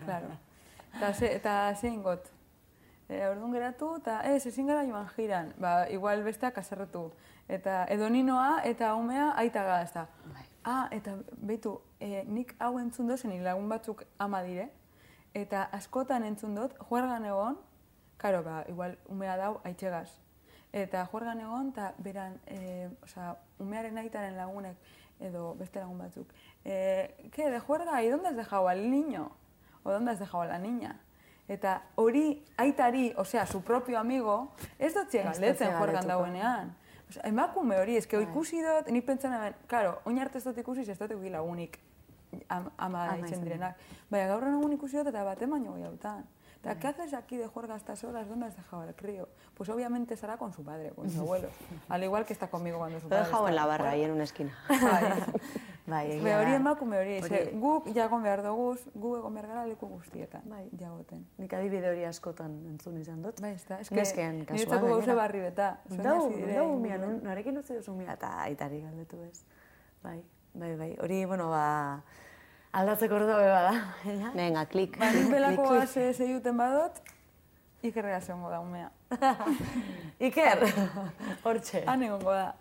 Claro. 0.04 0.26
Eta 0.96 1.12
ze, 1.14 1.34
eta 1.36 1.74
zein 1.74 2.02
got. 2.02 2.28
E, 3.10 3.18
orduan 3.26 3.50
geratu, 3.50 3.88
eta 3.98 4.20
ez, 4.30 4.44
ezin 4.46 4.68
gara 4.70 4.84
joan 4.86 5.08
jiran. 5.16 5.48
Ba, 5.58 5.88
igual 5.90 6.22
besteak 6.22 6.58
aserretu. 6.62 7.08
Eta 7.50 7.82
edo 7.90 8.06
ninoa 8.08 8.60
eta 8.68 8.92
umea 8.94 9.32
aita 9.42 9.64
gara, 9.66 9.82
ez 9.82 9.90
da. 9.96 10.06
Bai. 10.30 10.44
Ah, 10.62 10.86
eta 10.94 11.16
beitu, 11.50 11.72
e, 11.98 12.22
nik 12.28 12.54
hau 12.62 12.76
entzun 12.78 13.10
dozen, 13.10 13.34
lagun 13.42 13.66
batzuk 13.68 14.04
ama 14.18 14.44
dire, 14.46 14.68
eta 15.34 15.64
askotan 15.74 16.22
entzun 16.28 16.54
dut, 16.54 16.78
juergan 16.86 17.26
egon, 17.26 17.58
karo, 18.20 18.44
ba, 18.46 18.62
igual 18.68 18.94
umea 19.08 19.36
dau 19.40 19.56
aitxegaz. 19.64 20.12
Eta 20.70 21.02
juergan 21.10 21.42
egon, 21.42 21.74
eta 21.74 21.90
beran, 21.98 22.38
e, 22.46 22.88
osea, 23.02 23.34
umearen 23.58 23.98
aitaren 23.98 24.38
lagunek, 24.38 24.78
edo 25.18 25.56
beste 25.58 25.82
lagun 25.82 25.98
batzuk, 25.98 26.30
e, 26.62 27.30
ke, 27.34 27.50
de 27.50 27.58
juerga, 27.58 28.02
¿y 28.04 28.08
dónde 28.08 28.28
has 28.28 28.36
dejado 28.36 28.68
al 28.68 28.88
niño? 28.88 29.32
O 29.82 29.90
dónde 29.90 30.12
has 30.12 30.20
dejado 30.20 30.44
a 30.44 30.46
la 30.46 30.58
niña? 30.58 31.00
Eta 31.50 31.80
hori 31.98 32.44
aitari, 32.62 33.08
osea, 33.18 33.44
su 33.46 33.62
propio 33.66 33.98
amigo, 33.98 34.52
ez 34.78 34.92
dut 34.94 35.14
Ez 35.14 35.24
dut 35.24 35.32
galdetzen 35.32 35.76
juergan 35.76 36.06
dauenean. 36.06 36.74
Osea, 37.08 37.24
emakume 37.26 37.78
hori, 37.80 37.96
eske 37.98 38.20
ikusi 38.22 38.62
dut, 38.62 38.90
nik 38.94 39.06
pentsan 39.06 39.34
hemen, 39.34 39.56
claro, 39.66 39.96
oin 40.06 40.20
arte 40.22 40.38
ez 40.38 40.44
dut 40.46 40.58
ikusi, 40.62 40.86
ez 40.86 40.98
dut 40.98 41.10
ikusi 41.16 41.32
lagunik 41.34 41.80
am, 42.48 42.70
ama 42.78 43.08
Ama 43.08 43.16
ditzen 43.16 43.42
direnak. 43.42 43.80
Baina 44.10 44.28
gaur 44.30 44.46
egun 44.52 44.76
ikusi 44.78 45.00
dut 45.00 45.10
eta 45.10 45.24
bate 45.26 45.50
baino 45.50 45.74
gehiagotan. 45.74 46.22
Eta, 46.60 46.78
¿qué 46.78 46.88
haces 46.88 47.14
aquí 47.14 47.38
de 47.38 47.46
juerga 47.46 47.72
a 47.74 47.76
estas 47.78 48.04
horas? 48.04 48.28
¿Dónde 48.28 48.46
has 48.46 48.56
dejado 48.56 48.82
al 48.82 48.94
crío? 48.94 49.28
Pues 49.54 49.70
obviamente 49.70 50.12
estará 50.12 50.36
con 50.36 50.52
su 50.52 50.62
padre, 50.62 50.90
con 50.90 51.08
su 51.10 51.20
abuelo. 51.20 51.48
Al 51.88 52.04
igual 52.04 52.26
que 52.26 52.34
está 52.34 52.48
conmigo 52.48 52.76
cuando 52.76 53.00
su 53.00 53.08
Lo 53.08 53.16
he 53.16 53.18
padre 53.18 53.24
dejado 53.24 53.44
está 53.44 53.50
en 53.50 53.56
la 53.56 53.66
barra, 53.66 53.90
ahí 53.90 54.02
en 54.02 54.10
una 54.10 54.24
esquina. 54.24 54.54
Bai. 55.90 56.20
Be, 56.22 56.34
hori 56.38 56.52
emakume 56.54 56.98
hori, 57.00 57.16
Hori- 57.24 57.58
guk 57.60 57.88
jagon 57.96 58.22
behar 58.22 58.42
dugu, 58.44 58.76
gu 58.94 59.16
egon 59.18 59.34
behar 59.34 59.48
gara 59.50 59.64
leku 59.66 59.88
guztietan, 59.90 60.42
Bai. 60.46 60.68
jagoten. 60.78 61.24
Nik 61.38 61.52
adibide 61.58 61.88
hori 61.90 62.04
askotan 62.06 62.52
entzun 62.70 62.96
izan 63.00 63.22
dut. 63.24 63.40
Bai, 63.42 63.50
ez 63.58 63.64
da, 63.68 63.80
eske, 63.82 63.94
Nesken 63.98 64.44
kasuan, 64.44 64.58
niretzako 64.60 64.92
gainera. 64.94 65.14
barri 65.18 65.40
beta. 65.40 65.68
Dau, 65.90 66.30
dau, 66.54 66.68
mia, 66.78 66.98
norekin 66.98 67.58
utzi 67.58 67.74
duzu 67.80 67.92
mia 67.98 68.12
eta 68.14 68.30
aitari 68.46 68.80
galdetu 68.86 69.18
ez. 69.26 69.42
Bai, 70.02 70.20
bai, 70.54 70.76
bai. 70.76 70.90
Hori, 71.02 71.24
bueno, 71.24 71.48
ba, 71.50 72.02
aldatzeko 72.72 73.14
ordua 73.18 73.38
be 73.42 73.48
bada. 73.50 73.74
Venga, 74.38 74.64
klik. 74.66 74.96
Ba, 74.98 75.10
nik 75.12 75.30
belako 75.34 75.66
zeiuten 75.90 76.56
badot, 76.56 77.02
ikerrega 77.82 78.20
zegongo 78.20 78.50
da 78.50 78.60
umea. 78.60 78.90
Iker, 80.28 80.64
hortxe. 81.44 81.82
Han 81.88 82.02
egongo 82.04 82.32
da. 82.34 82.54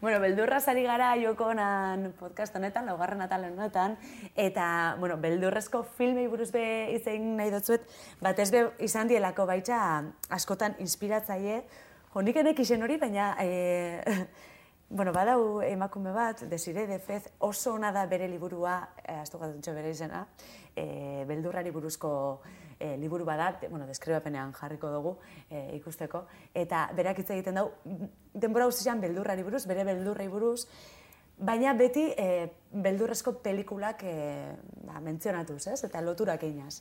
Bueno, 0.00 0.20
beldurra 0.20 0.60
zari 0.60 0.82
gara 0.86 1.10
jokonan 1.20 2.10
podcast 2.18 2.56
honetan, 2.56 2.86
laugarren 2.88 3.20
atal 3.24 3.44
honetan, 3.50 3.96
eta, 4.34 4.96
bueno, 5.00 5.18
beldurrezko 5.20 5.82
filmei 5.98 6.26
buruz 6.32 6.50
be 6.54 6.64
izein 6.94 7.34
nahi 7.36 7.52
dutzuet, 7.52 7.86
batez 8.24 8.50
be 8.54 8.66
izan 8.84 9.08
dielako 9.12 9.46
baitza 9.48 9.78
askotan 10.32 10.76
inspiratzaile, 10.84 11.62
jo, 12.12 12.24
nik 12.24 12.36
enek 12.42 12.60
izen 12.64 12.84
hori, 12.84 12.98
baina, 13.00 13.34
e, 13.40 14.26
bueno, 14.88 15.12
badau 15.12 15.62
emakume 15.66 16.12
bat, 16.16 16.46
Desire 16.48 16.86
de 16.88 16.98
Fez, 16.98 17.26
oso 17.38 17.74
ona 17.74 17.92
da 17.92 18.06
bere 18.06 18.28
liburua, 18.28 18.78
e, 19.02 19.20
astu 19.20 19.40
gatutxo 19.42 19.76
bere 19.76 19.92
izena, 19.92 20.26
e, 20.76 21.24
beldurrari 21.28 21.72
buruzko 21.74 22.12
e, 22.78 22.96
liburu 22.96 23.24
bada, 23.24 23.52
bueno, 23.70 23.86
deskribapenean 23.86 24.52
jarriko 24.52 24.90
dugu 24.90 25.16
e, 25.50 25.76
ikusteko, 25.76 26.26
eta 26.54 26.88
berak 26.96 27.22
hitz 27.22 27.30
egiten 27.30 27.60
dau, 27.60 27.70
denbora 28.34 28.66
guztian 28.66 29.00
beldurrari 29.00 29.46
buruz, 29.46 29.64
bere 29.66 29.84
beldurrei 29.84 30.28
buruz, 30.28 30.66
baina 31.38 31.72
beti 31.76 32.08
e, 32.16 32.50
beldurrezko 32.72 33.38
pelikulak 33.44 34.04
e, 34.04 34.18
ba, 34.88 35.00
mentzionatuz, 35.00 35.66
ez? 35.72 35.82
Eta 35.84 36.00
loturak 36.04 36.44
einaz. 36.48 36.80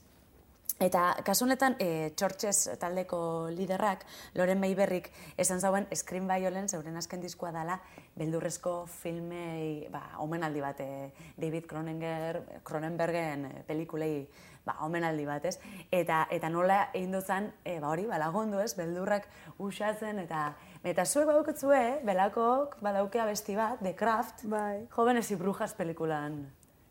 Eta 0.76 1.14
kasu 1.24 1.46
honetan, 1.46 1.78
e, 1.80 2.12
Txortxez 2.20 2.76
taldeko 2.82 3.48
liderrak, 3.48 4.02
Loren 4.36 4.60
Meiberrik, 4.60 5.08
esan 5.40 5.62
zauen 5.64 5.86
Scream 5.96 6.28
Violence, 6.28 6.76
euren 6.76 6.98
azken 7.00 7.22
diskoa 7.24 7.54
dela, 7.56 7.78
beldurrezko 8.20 8.74
filmei, 8.92 9.88
ba, 9.92 10.02
omenaldi 10.20 10.64
bat, 10.64 10.82
e, 10.84 11.30
David 11.40 11.70
Cronenberg, 11.72 12.60
Cronenbergen 12.68 13.48
pelikulei, 13.68 14.28
ba, 14.66 14.76
omenaldi 14.86 15.26
bat, 15.28 15.46
ez? 15.46 15.60
Eta, 15.92 16.26
eta 16.34 16.50
nola 16.50 16.90
egin 16.94 17.14
dutzen, 17.16 17.52
e, 17.64 17.78
ba, 17.80 17.90
hori, 17.94 18.08
ba, 18.10 18.20
lagundu, 18.22 18.60
ez? 18.64 18.74
Beldurrak 18.78 19.30
usatzen, 19.62 20.20
eta 20.26 20.52
eta 20.86 21.06
zuek 21.06 21.26
badaukatzue, 21.30 21.82
belakok, 22.06 22.78
badaukea 22.86 23.26
besti 23.26 23.56
bat, 23.58 23.80
The 23.82 23.96
Craft, 23.98 24.46
Bai. 24.52 24.88
Jóvenes 24.94 25.32
y 25.32 25.36
Brujas 25.36 25.74
pelikulan. 25.74 26.46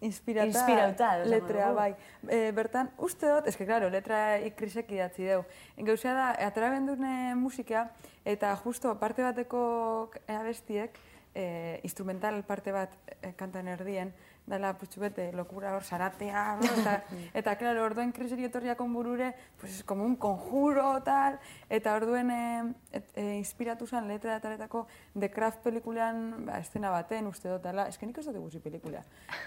Inspirata, 0.05 0.47
Inspirauta, 0.47 1.19
letrea, 1.25 1.71
bai. 1.73 1.95
E, 2.29 2.51
bertan, 2.53 2.91
uste 2.99 3.31
dut, 3.31 3.47
eske, 3.49 3.65
claro, 3.65 3.89
letra 3.89 4.37
ikrisek 4.45 4.91
idatzi 4.93 5.31
deu. 5.31 5.45
Gauzea 5.87 6.13
da, 6.13 6.27
atera 6.45 6.69
bendune 6.75 7.33
musika, 7.41 7.87
eta 8.29 8.53
justo 8.61 8.93
parte 9.01 9.25
bateko 9.25 10.11
abestiek, 10.29 10.99
e, 11.33 11.81
instrumental 11.89 12.43
parte 12.45 12.75
bat 12.75 12.93
e, 13.23 13.33
kantan 13.39 13.71
erdien, 13.73 14.13
dela 14.47 14.75
putxu 14.77 15.01
bete, 15.01 15.31
lokura 15.33 15.71
hor, 15.75 15.85
saratea, 15.85 16.59
no? 16.61 16.67
eta, 16.81 17.03
eta, 17.41 17.55
claro, 17.57 17.83
orduen 17.85 18.11
kriseri 18.13 18.45
etorriak 18.45 18.81
onburure, 18.81 19.31
pues, 19.61 19.73
es 19.79 19.85
como 19.85 20.05
un 20.05 20.17
conjuro, 20.17 21.03
tal, 21.03 21.39
eta 21.71 21.95
orduen 21.97 22.31
e, 22.31 22.75
et, 22.93 23.07
e, 23.17 23.25
inspiratu 23.39 23.87
zen 23.87 24.07
letra 24.09 24.37
ataretako 24.37 24.87
The 25.19 25.31
Craft 25.31 25.63
pelikulean, 25.65 26.45
ba, 26.45 26.59
estena 26.59 26.91
baten, 26.91 27.27
uste 27.27 27.49
dut, 27.49 27.63
dela, 27.65 27.87
eske 27.89 28.05
nik 28.07 28.19
ez 28.21 28.27
dut 28.27 28.37
ikusi 28.37 28.61
pelikula. 28.61 29.01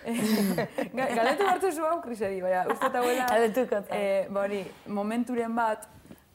Ga- 0.98 1.10
Galetu 1.16 1.46
hartu 1.48 1.72
zu 1.72 1.86
hau 1.86 2.02
kriseri, 2.02 2.42
baina, 2.42 2.66
uste 2.72 2.90
dut 2.90 2.96
hauela, 2.96 3.28
Galetuko 3.30 3.84
eta. 3.84 3.96
eh, 3.96 4.26
ba 4.30 4.48
hori, 4.48 4.64
momenturen 4.88 5.54
bat, 5.56 5.86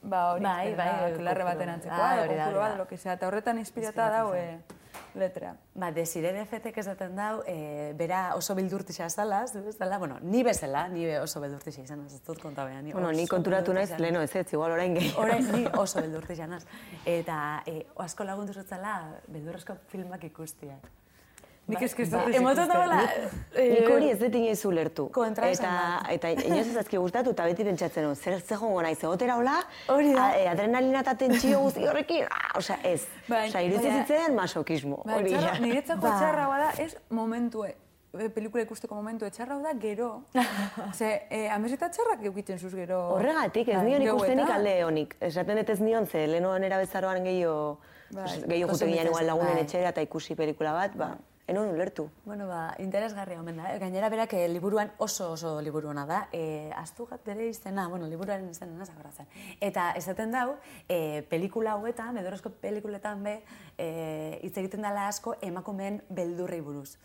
ba 0.01 0.23
hori, 0.33 0.43
Bai, 0.43 0.67
eh, 0.71 0.75
bai, 0.75 0.87
kopuru. 1.11 1.23
baten 1.51 1.69
antzekoa, 1.69 2.13
edo 2.15 2.23
hori 2.29 2.35
da, 2.39 2.47
hori 2.47 2.59
da. 2.59 2.75
lo 2.77 4.73
letra. 5.15 5.55
Ba, 5.75 5.91
Desire 5.91 6.33
de 6.33 6.45
Fetek 6.45 6.77
esaten 6.77 7.15
dau, 7.15 7.43
e, 7.47 7.93
bera 7.97 8.35
oso 8.37 8.55
beldurtixa 8.55 9.09
zala, 9.09 9.43
zu 9.47 9.63
bezala, 9.63 9.97
bueno, 9.97 10.19
ni 10.21 10.43
bezala, 10.43 10.87
ni 10.87 11.05
be 11.05 11.19
oso 11.19 11.41
beldurtixa 11.41 11.83
izan, 11.83 12.05
ez 12.05 12.21
dut 12.25 12.41
konta 12.41 12.65
behan. 12.65 12.91
Bueno, 12.91 13.11
ni 13.11 13.27
konturatu 13.27 13.73
naiz, 13.73 13.91
leno 13.99 14.21
ez 14.21 14.35
ez, 14.35 14.47
igual 14.53 14.71
orain 14.71 14.95
gehi. 14.95 15.13
Orain, 15.17 15.51
ni 15.51 15.65
oso 15.83 16.01
beldurtixa 16.01 16.47
naz. 16.47 16.63
Eta 17.05 17.63
e, 17.67 17.85
asko 17.97 18.23
lagundu 18.23 18.53
zutzala, 18.53 18.97
beldurrezko 19.27 19.77
filmak 19.91 20.23
ikustiak. 20.31 21.02
Nik 21.65 21.79
Ba- 21.79 21.85
eske 21.85 22.03
ez 22.03 22.09
ba, 22.11 22.23
Emoten 22.27 22.41
ikusten. 22.41 22.67
dagoela... 22.67 22.97
Nik 23.55 23.89
hori 23.89 24.09
ez 24.11 24.17
dut 24.19 24.33
inoiz 24.35 24.65
ulertu. 24.67 25.05
Kontraesan 25.15 25.69
eta, 26.11 26.31
eta 26.33 26.47
inoiz 26.49 26.65
ez 26.67 26.75
azki 26.81 26.97
gustatu, 26.99 27.31
eta 27.31 27.45
beti 27.47 27.63
pentsatzen, 27.63 28.05
"Oh, 28.09 28.15
zer 28.15 28.41
ze 28.41 28.55
jongo 28.59 28.81
naiz, 28.81 28.97
egotera 29.03 29.37
hola, 29.37 29.61
Hori 29.87 30.11
da. 30.13 30.25
a- 30.25 30.37
e, 30.41 30.47
adrenalina 30.49 30.99
eta 30.99 31.15
tentsio 31.15 31.59
guzti 31.61 31.87
horrekin, 31.87 32.25
ah, 32.29 32.57
osea, 32.57 32.79
ez. 32.83 33.07
Bai, 33.29 33.47
osea, 33.47 33.61
iruditzen 33.61 33.91
baina- 33.93 34.05
zitzaidan 34.05 34.35
masokismo. 34.35 35.01
Ba, 35.05 35.15
hori 35.15 35.29
txarra, 35.31 35.53
ja. 35.55 35.59
niretzako 35.61 36.01
Ba. 36.07 36.17
txarra 36.19 36.47
bada, 36.47 36.69
ez 36.83 36.97
momentue, 37.09 37.75
e, 38.19 38.29
pelikula 38.29 38.63
ikusteko 38.63 38.95
momentu 38.95 39.29
txarra 39.29 39.57
da 39.63 39.73
gero. 39.79 40.23
Ze, 40.99 41.21
e, 41.29 41.47
ameseta 41.49 41.89
txarrak 41.89 42.25
eukitzen 42.25 42.59
zuz 42.59 42.73
gero. 42.75 42.99
Horregatik, 43.15 43.69
ez 43.69 43.77
Bai, 43.77 43.85
nion 43.85 44.01
ikustenik 44.01 44.49
alde 44.49 44.83
honik. 44.83 45.15
Esaten 45.21 45.55
dut 45.63 45.69
ez 45.69 45.79
nion, 45.79 46.05
ze 46.07 46.27
lehenoan 46.27 46.63
erabezaroan 46.63 47.23
gehiago, 47.23 47.77
Bai, 48.11 48.27
gehiago 48.49 48.73
jute 48.73 48.85
ginen 48.85 49.07
igual 49.07 49.25
lagunen 49.25 49.53
bai. 49.53 49.63
etxera 49.63 49.89
eta 49.95 50.01
ikusi 50.01 50.35
pelikula 50.35 50.73
bat, 50.73 50.91
ba, 50.97 51.15
enon 51.47 51.69
ulertu. 51.73 52.09
Bueno, 52.25 52.47
ba, 52.47 52.75
interesgarria 52.79 53.39
omen 53.39 53.57
da. 53.57 53.73
eh? 53.73 53.79
Gainera 53.79 54.09
berak 54.09 54.33
eh, 54.33 54.47
liburuan 54.47 54.91
oso 54.97 55.31
oso 55.33 55.61
liburu 55.61 55.89
ona 55.89 56.05
da. 56.05 56.27
E, 56.31 56.71
Astugat 56.75 57.25
bere 57.25 57.49
izena, 57.49 57.87
bueno, 57.89 58.07
liburuaren 58.07 58.49
izena 58.49 58.77
naz 58.77 58.89
akordatzen. 58.89 59.27
Eta 59.59 59.91
esaten 59.99 60.31
dau, 60.31 60.55
e, 60.87 61.23
pelikula 61.29 61.73
hauetan, 61.75 62.15
bedorozko 62.15 62.53
pelikuletan 62.61 63.23
be, 63.23 63.41
e, 63.77 64.39
egiten 64.43 64.81
dela 64.81 65.07
asko 65.07 65.35
emakumeen 65.41 66.01
beldurrei 66.09 66.61
buruz. 66.61 66.97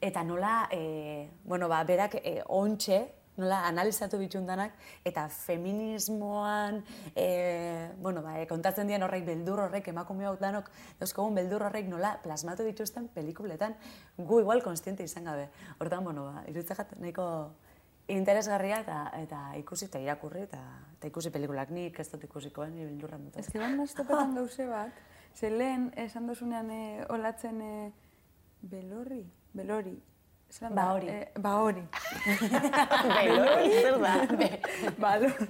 Eta 0.00 0.24
nola, 0.24 0.68
e, 0.72 1.28
bueno, 1.44 1.68
ba, 1.68 1.82
berak 1.84 2.16
e, 2.22 2.40
ontxe, 2.48 3.04
nola 3.36 3.64
analizatu 3.68 4.18
bitxundanak, 4.20 4.76
eta 5.04 5.26
feminismoan, 5.28 6.82
e, 7.14 7.90
bueno, 7.98 8.22
ba, 8.22 8.38
e, 8.40 8.46
kontatzen 8.46 8.88
dien 8.90 9.02
horrek 9.02 9.26
beldur 9.26 9.64
horrek, 9.66 9.88
emakume 9.90 10.28
hau 10.28 10.36
danok, 10.40 10.70
dauzkogun 11.00 11.34
beldur 11.34 11.66
horrek 11.66 11.88
nola 11.90 12.16
plasmatu 12.22 12.66
dituzten 12.66 13.08
pelikuletan, 13.14 13.76
gu 14.18 14.40
igual 14.40 14.62
konstiente 14.62 15.04
izan 15.04 15.24
gabe. 15.30 15.48
Hortan, 15.78 16.04
bueno, 16.04 16.30
ba, 16.30 16.44
iruditzagat 16.50 16.96
nahiko 17.00 17.26
interesgarria 18.08 18.80
eta, 18.84 18.98
eta 19.22 19.40
ikusi 19.58 19.88
eta 19.88 20.00
irakurri 20.02 20.44
eta, 20.44 20.60
eta 20.98 21.08
ikusi 21.08 21.32
pelikulak 21.32 21.70
nik 21.72 21.98
ez 22.00 22.08
dut 22.12 22.24
ikusikoen, 22.28 22.74
ni 22.76 22.84
beldurra 22.84 23.18
dut. 23.18 23.38
Ez 23.40 23.48
que 23.50 23.58
ban 23.58 23.76
nastopetan 23.80 24.34
gauze 24.36 24.66
bat, 24.68 25.04
ze 25.34 25.50
lehen 25.50 25.90
esan 25.96 26.26
dozunean 26.26 26.70
e, 26.70 26.82
olatzen 27.08 27.60
e, 27.60 27.92
belorri, 28.62 29.24
belori. 29.54 29.96
Zelan 30.54 30.74
Ba 30.78 30.84
hori. 30.94 31.08
Eh, 31.08 31.30
ba 31.42 31.52
hori. 31.60 31.82
Belori, 33.14 33.70
zer 33.82 33.96
da? 33.98 34.14
ba, 34.98 35.16
lo- 35.18 35.46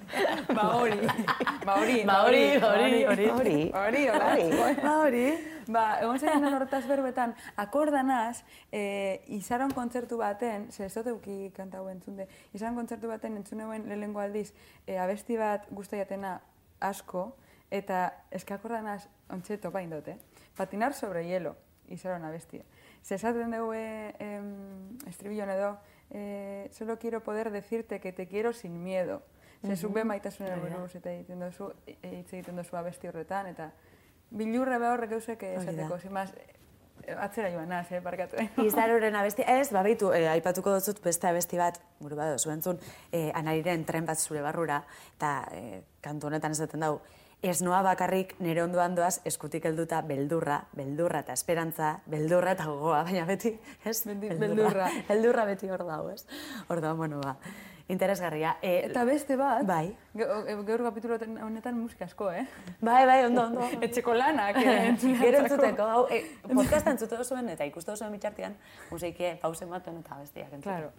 ba 0.54 0.64
hori. 0.76 1.00
Ba 1.64 1.74
hori. 1.80 2.04
Ba 2.08 2.16
hori, 2.24 2.44
hori, 2.56 3.04
hori. 3.04 3.26
Hori. 3.28 3.58
Hori, 3.74 4.06
hola. 4.08 4.30
Ba 4.82 4.94
hori. 5.02 5.26
Ba, 5.68 5.82
egon 6.00 6.18
zen 6.20 6.44
horretaz 6.44 6.82
berbetan, 6.88 7.34
akordanaz, 7.56 8.42
e, 8.72 9.20
izaron 9.32 9.70
kontzertu 9.72 10.18
baten, 10.20 10.66
ze 10.72 10.84
ez 10.84 10.92
dut 10.94 11.06
euki 11.14 11.50
kanta 11.56 11.78
hau 11.80 11.88
entzunde, 11.88 12.26
izaron 12.52 12.76
kontzertu 12.76 13.08
baten 13.08 13.36
entzuneuen 13.40 13.86
lehenengo 13.88 14.20
aldiz, 14.20 14.50
e, 14.86 14.98
abesti 15.00 15.38
bat 15.40 15.64
guztaiatena 15.72 16.34
asko, 16.84 17.30
eta 17.72 18.10
eske 18.30 18.52
akordanaz 18.54 19.06
ontxe 19.32 19.56
topa 19.56 19.80
indote. 19.80 20.18
Patinar 20.56 20.92
sobre 20.92 21.24
hielo, 21.24 21.56
izaron 21.88 22.24
abestia. 22.28 22.64
Ze 23.04 23.14
esaten 23.16 23.52
dugu 23.52 23.74
e, 23.76 24.14
em, 24.18 24.96
estribilloan 25.06 25.50
edo, 25.52 25.76
e, 26.08 26.70
solo 26.72 26.96
quiero 26.98 27.20
poder 27.20 27.50
decirte 27.52 28.00
que 28.00 28.12
te 28.12 28.26
quiero 28.26 28.54
sin 28.54 28.82
miedo. 28.82 29.20
Ze 29.64 29.76
zuk 29.76 29.92
be 29.92 30.04
maitasunera 30.04 30.56
buruz 30.56 30.94
eta 30.96 31.12
egiten 31.12 31.40
duzu, 31.40 31.70
hitz 31.86 32.32
egiten 32.32 32.56
duzu 32.56 32.76
abesti 32.76 33.08
horretan, 33.08 33.46
eta 33.48 33.70
bilurre 34.30 34.78
behar 34.78 34.98
horrek 34.98 35.12
eusek 35.16 35.42
esateko, 35.42 35.96
más, 36.12 36.32
eh, 36.36 37.16
atzera 37.16 37.50
joan 37.52 37.68
naz, 37.68 37.90
eh, 37.92 38.00
barkatu. 38.00 38.36
Izaroren 38.68 39.16
abesti, 39.16 39.44
ez, 39.46 39.70
babaitu, 39.72 40.12
eh, 40.12 40.28
aipatuko 40.28 40.72
dut 40.80 41.00
beste 41.04 41.28
abesti 41.28 41.60
bat, 41.60 41.80
gure 42.00 42.16
bat 42.16 42.32
duzu 42.32 42.52
entzun, 42.52 42.80
eh, 43.12 43.30
anariren 43.34 43.84
tren 43.84 44.06
bat 44.06 44.18
zure 44.18 44.42
barrura, 44.44 44.82
eta 45.16 45.34
eh, 45.52 45.82
kantu 46.00 46.28
honetan 46.28 46.52
esaten 46.52 46.80
dau, 46.80 46.98
ez 47.44 47.61
noa 47.62 47.83
bakarrik 47.85 48.35
nire 48.40 48.62
ondoan 48.64 48.94
doaz 48.96 49.18
eskutik 49.28 49.66
helduta 49.68 50.00
beldurra, 50.09 50.62
beldurra 50.76 51.20
eta 51.24 51.35
esperantza, 51.37 51.98
beldurra 52.09 52.54
eta 52.57 52.64
gogoa, 52.70 53.02
baina 53.04 53.26
beti, 53.28 53.52
ez? 53.85 53.98
Beti 54.09 54.33
beldurra. 54.40 54.88
beldurra 55.09 55.44
beti 55.50 55.68
hor 55.68 55.85
dago, 55.85 56.11
ez? 56.14 56.24
Hor 56.68 56.80
da, 56.80 56.94
bueno, 56.96 57.20
ba, 57.20 57.37
interesgarria. 57.92 58.57
Eh, 58.62 58.87
Eta 58.88 59.04
beste 59.04 59.37
bat, 59.37 59.66
Bai. 59.68 59.94
e, 60.16 60.54
gaur 60.64 60.85
kapitulo 60.87 61.18
honetan 61.44 61.76
musika 61.76 62.07
asko, 62.09 62.30
eh? 62.33 62.46
Bai, 62.80 63.04
bai, 63.04 63.24
ondo, 63.26 63.44
ondo. 63.44 63.68
Etxeko 63.85 64.14
lanak, 64.14 64.57
eh, 64.57 64.96
Gero 65.22 65.44
entzuteko, 65.44 65.83
hau, 65.85 66.07
eh, 66.11 66.24
podcasta 66.48 66.96
entzute 66.96 67.20
duzuen 67.20 67.52
eta 67.52 67.68
ikuste 67.68 67.92
duzuen 67.92 68.16
bitxartian, 68.16 68.57
museike 68.90 69.37
pausen 69.42 69.68
baten 69.68 70.00
eta 70.00 70.16
bestiak 70.22 70.52
entzute. 70.52 70.70
Claro. 70.70 70.92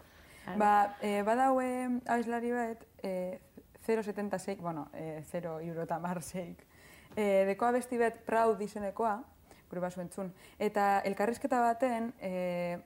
Ba, 0.62 0.95
e, 1.01 1.23
badaue 1.25 1.67
abeslari 2.05 2.53
bat, 2.53 2.86
e, 3.01 3.39
076, 3.85 4.59
bueno, 4.61 4.89
e, 4.93 5.21
0 5.31 5.59
eurota 5.61 5.99
marseik, 5.99 6.65
e, 7.15 7.45
deko 7.47 7.69
abesti 7.69 7.97
bat 8.01 8.17
Proud 8.25 8.61
izenekoa, 8.61 9.21
gure 9.69 9.81
basu 9.81 10.01
entzun, 10.01 10.33
eta 10.59 10.99
elkarrizketa 11.05 11.61
baten, 11.61 12.13
e, 12.19 12.79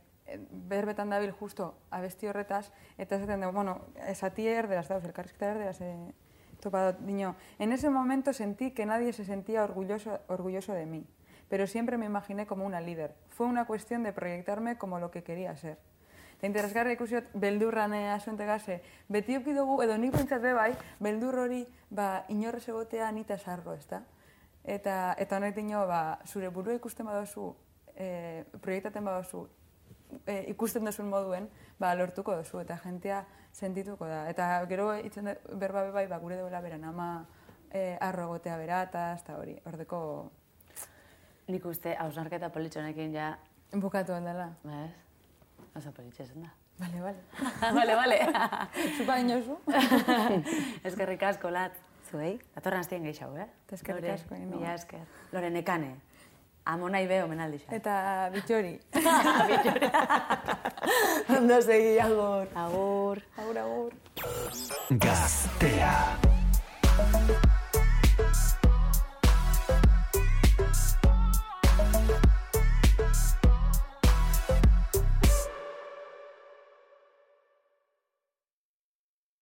berbetan 0.69 1.09
dabil 1.09 1.31
justo 1.31 1.73
abesti 1.89 2.27
horretaz, 2.29 2.69
eta 2.97 3.17
esaten 3.17 3.41
dugu, 3.41 3.55
bueno, 3.55 3.79
esati 4.07 4.47
erderaz 4.47 4.87
dauz, 4.89 5.03
elkarrizketa 5.05 5.53
erderaz, 5.55 5.79
e, 5.81 6.13
topa 6.59 6.91
dut, 6.91 7.01
dino, 7.07 7.35
en 7.57 7.71
ese 7.71 7.89
momento 7.89 8.33
sentí 8.33 8.71
que 8.71 8.85
nadie 8.85 9.13
se 9.13 9.25
sentía 9.25 9.63
orgulloso, 9.63 10.19
orgulloso 10.27 10.73
de 10.73 10.85
mí, 10.85 11.05
pero 11.49 11.67
siempre 11.67 11.97
me 11.97 12.05
imaginé 12.05 12.45
como 12.45 12.65
una 12.65 12.81
líder. 12.81 13.15
Fue 13.29 13.47
una 13.47 13.65
cuestión 13.65 14.03
de 14.03 14.13
proyectarme 14.13 14.77
como 14.77 14.99
lo 14.99 15.09
que 15.09 15.23
quería 15.23 15.55
ser. 15.57 15.79
Eta 16.39 16.47
interesgarria 16.47 16.95
ikusiot, 16.95 17.33
beldurran 17.35 17.91
eh, 17.97 18.05
asuentegase, 18.13 18.77
beti 19.11 19.35
euki 19.35 19.51
dugu, 19.51 19.81
edo 19.83 19.97
nik 19.99 20.13
bintzat 20.15 20.39
be 20.39 20.53
bai, 20.55 20.69
beldur 21.03 21.35
hori, 21.41 21.65
ba, 21.91 22.23
inorrez 22.31 22.63
egotea 22.71 23.09
nita 23.11 23.35
sargo, 23.37 23.73
ezta? 23.75 24.05
Eta, 24.63 25.17
eta 25.19 25.35
honek 25.35 25.57
dino, 25.57 25.81
ba, 25.89 26.21
zure 26.23 26.47
burua 26.47 26.77
ikusten 26.79 27.09
badozu, 27.11 27.49
e, 27.91 28.45
proiektaten 28.63 29.03
badozu, 29.03 29.41
e, 30.23 30.45
ikusten 30.53 30.87
duzun 30.87 31.11
moduen, 31.11 31.49
ba, 31.75 31.91
lortuko 31.99 32.37
duzu, 32.39 32.63
eta 32.63 32.79
jentea 32.85 33.25
sentituko 33.51 34.07
da. 34.07 34.23
Eta 34.31 34.47
gero 34.71 34.93
itzen 34.95 35.27
da, 35.27 35.35
berba 35.59 35.83
be 35.89 35.91
bai, 35.97 36.05
ba, 36.07 36.21
gure 36.23 36.39
duela 36.39 36.63
beran 36.63 36.87
ama 36.87 37.09
e, 37.67 37.97
arro 37.99 38.29
egotea 38.29 38.55
bera, 38.63 38.79
eta 38.87 39.09
ez 39.17 39.25
da 39.27 39.35
hori, 39.41 39.59
ordeko 39.67 40.01
Nik 41.49 41.63
uste, 41.65 41.95
hausnarketa 41.97 42.51
politxonekin 42.53 43.11
ja, 43.17 43.33
bukatu 43.73 44.13
aldela. 44.13 44.51
bez? 44.63 45.08
Oso 45.75 45.91
politxe 45.93 46.23
esan 46.23 46.43
da. 46.43 46.51
Bale, 46.79 47.01
bale. 47.01 47.21
bale, 47.75 47.95
bale. 47.95 48.19
Zupa 48.97 49.17
inozu? 49.19 49.57
Eskerrik 50.83 51.23
asko, 51.23 51.51
lat. 51.51 51.75
Zuei? 52.09 52.39
Datorren 52.55 52.79
aztien 52.81 53.03
gehiago, 53.05 53.37
eh? 53.37 53.49
Lore, 53.89 54.13
asko. 54.13 54.35
Mila 54.35 54.73
esker. 54.73 55.03
Lore 55.33 55.49
nekane. 55.53 55.91
Amo 56.69 56.89
nahi 56.89 57.07
be 57.07 57.21
omenaldi 57.23 57.59
xa. 57.61 57.75
Eta 57.75 57.93
bitxori. 58.33 58.79
Ondo 61.37 61.61
segi, 61.61 61.99
agur. 61.99 62.47
Agur. 62.65 63.23
Agur, 63.37 63.57
agur. 63.65 63.93
Gaztea. 65.05 65.95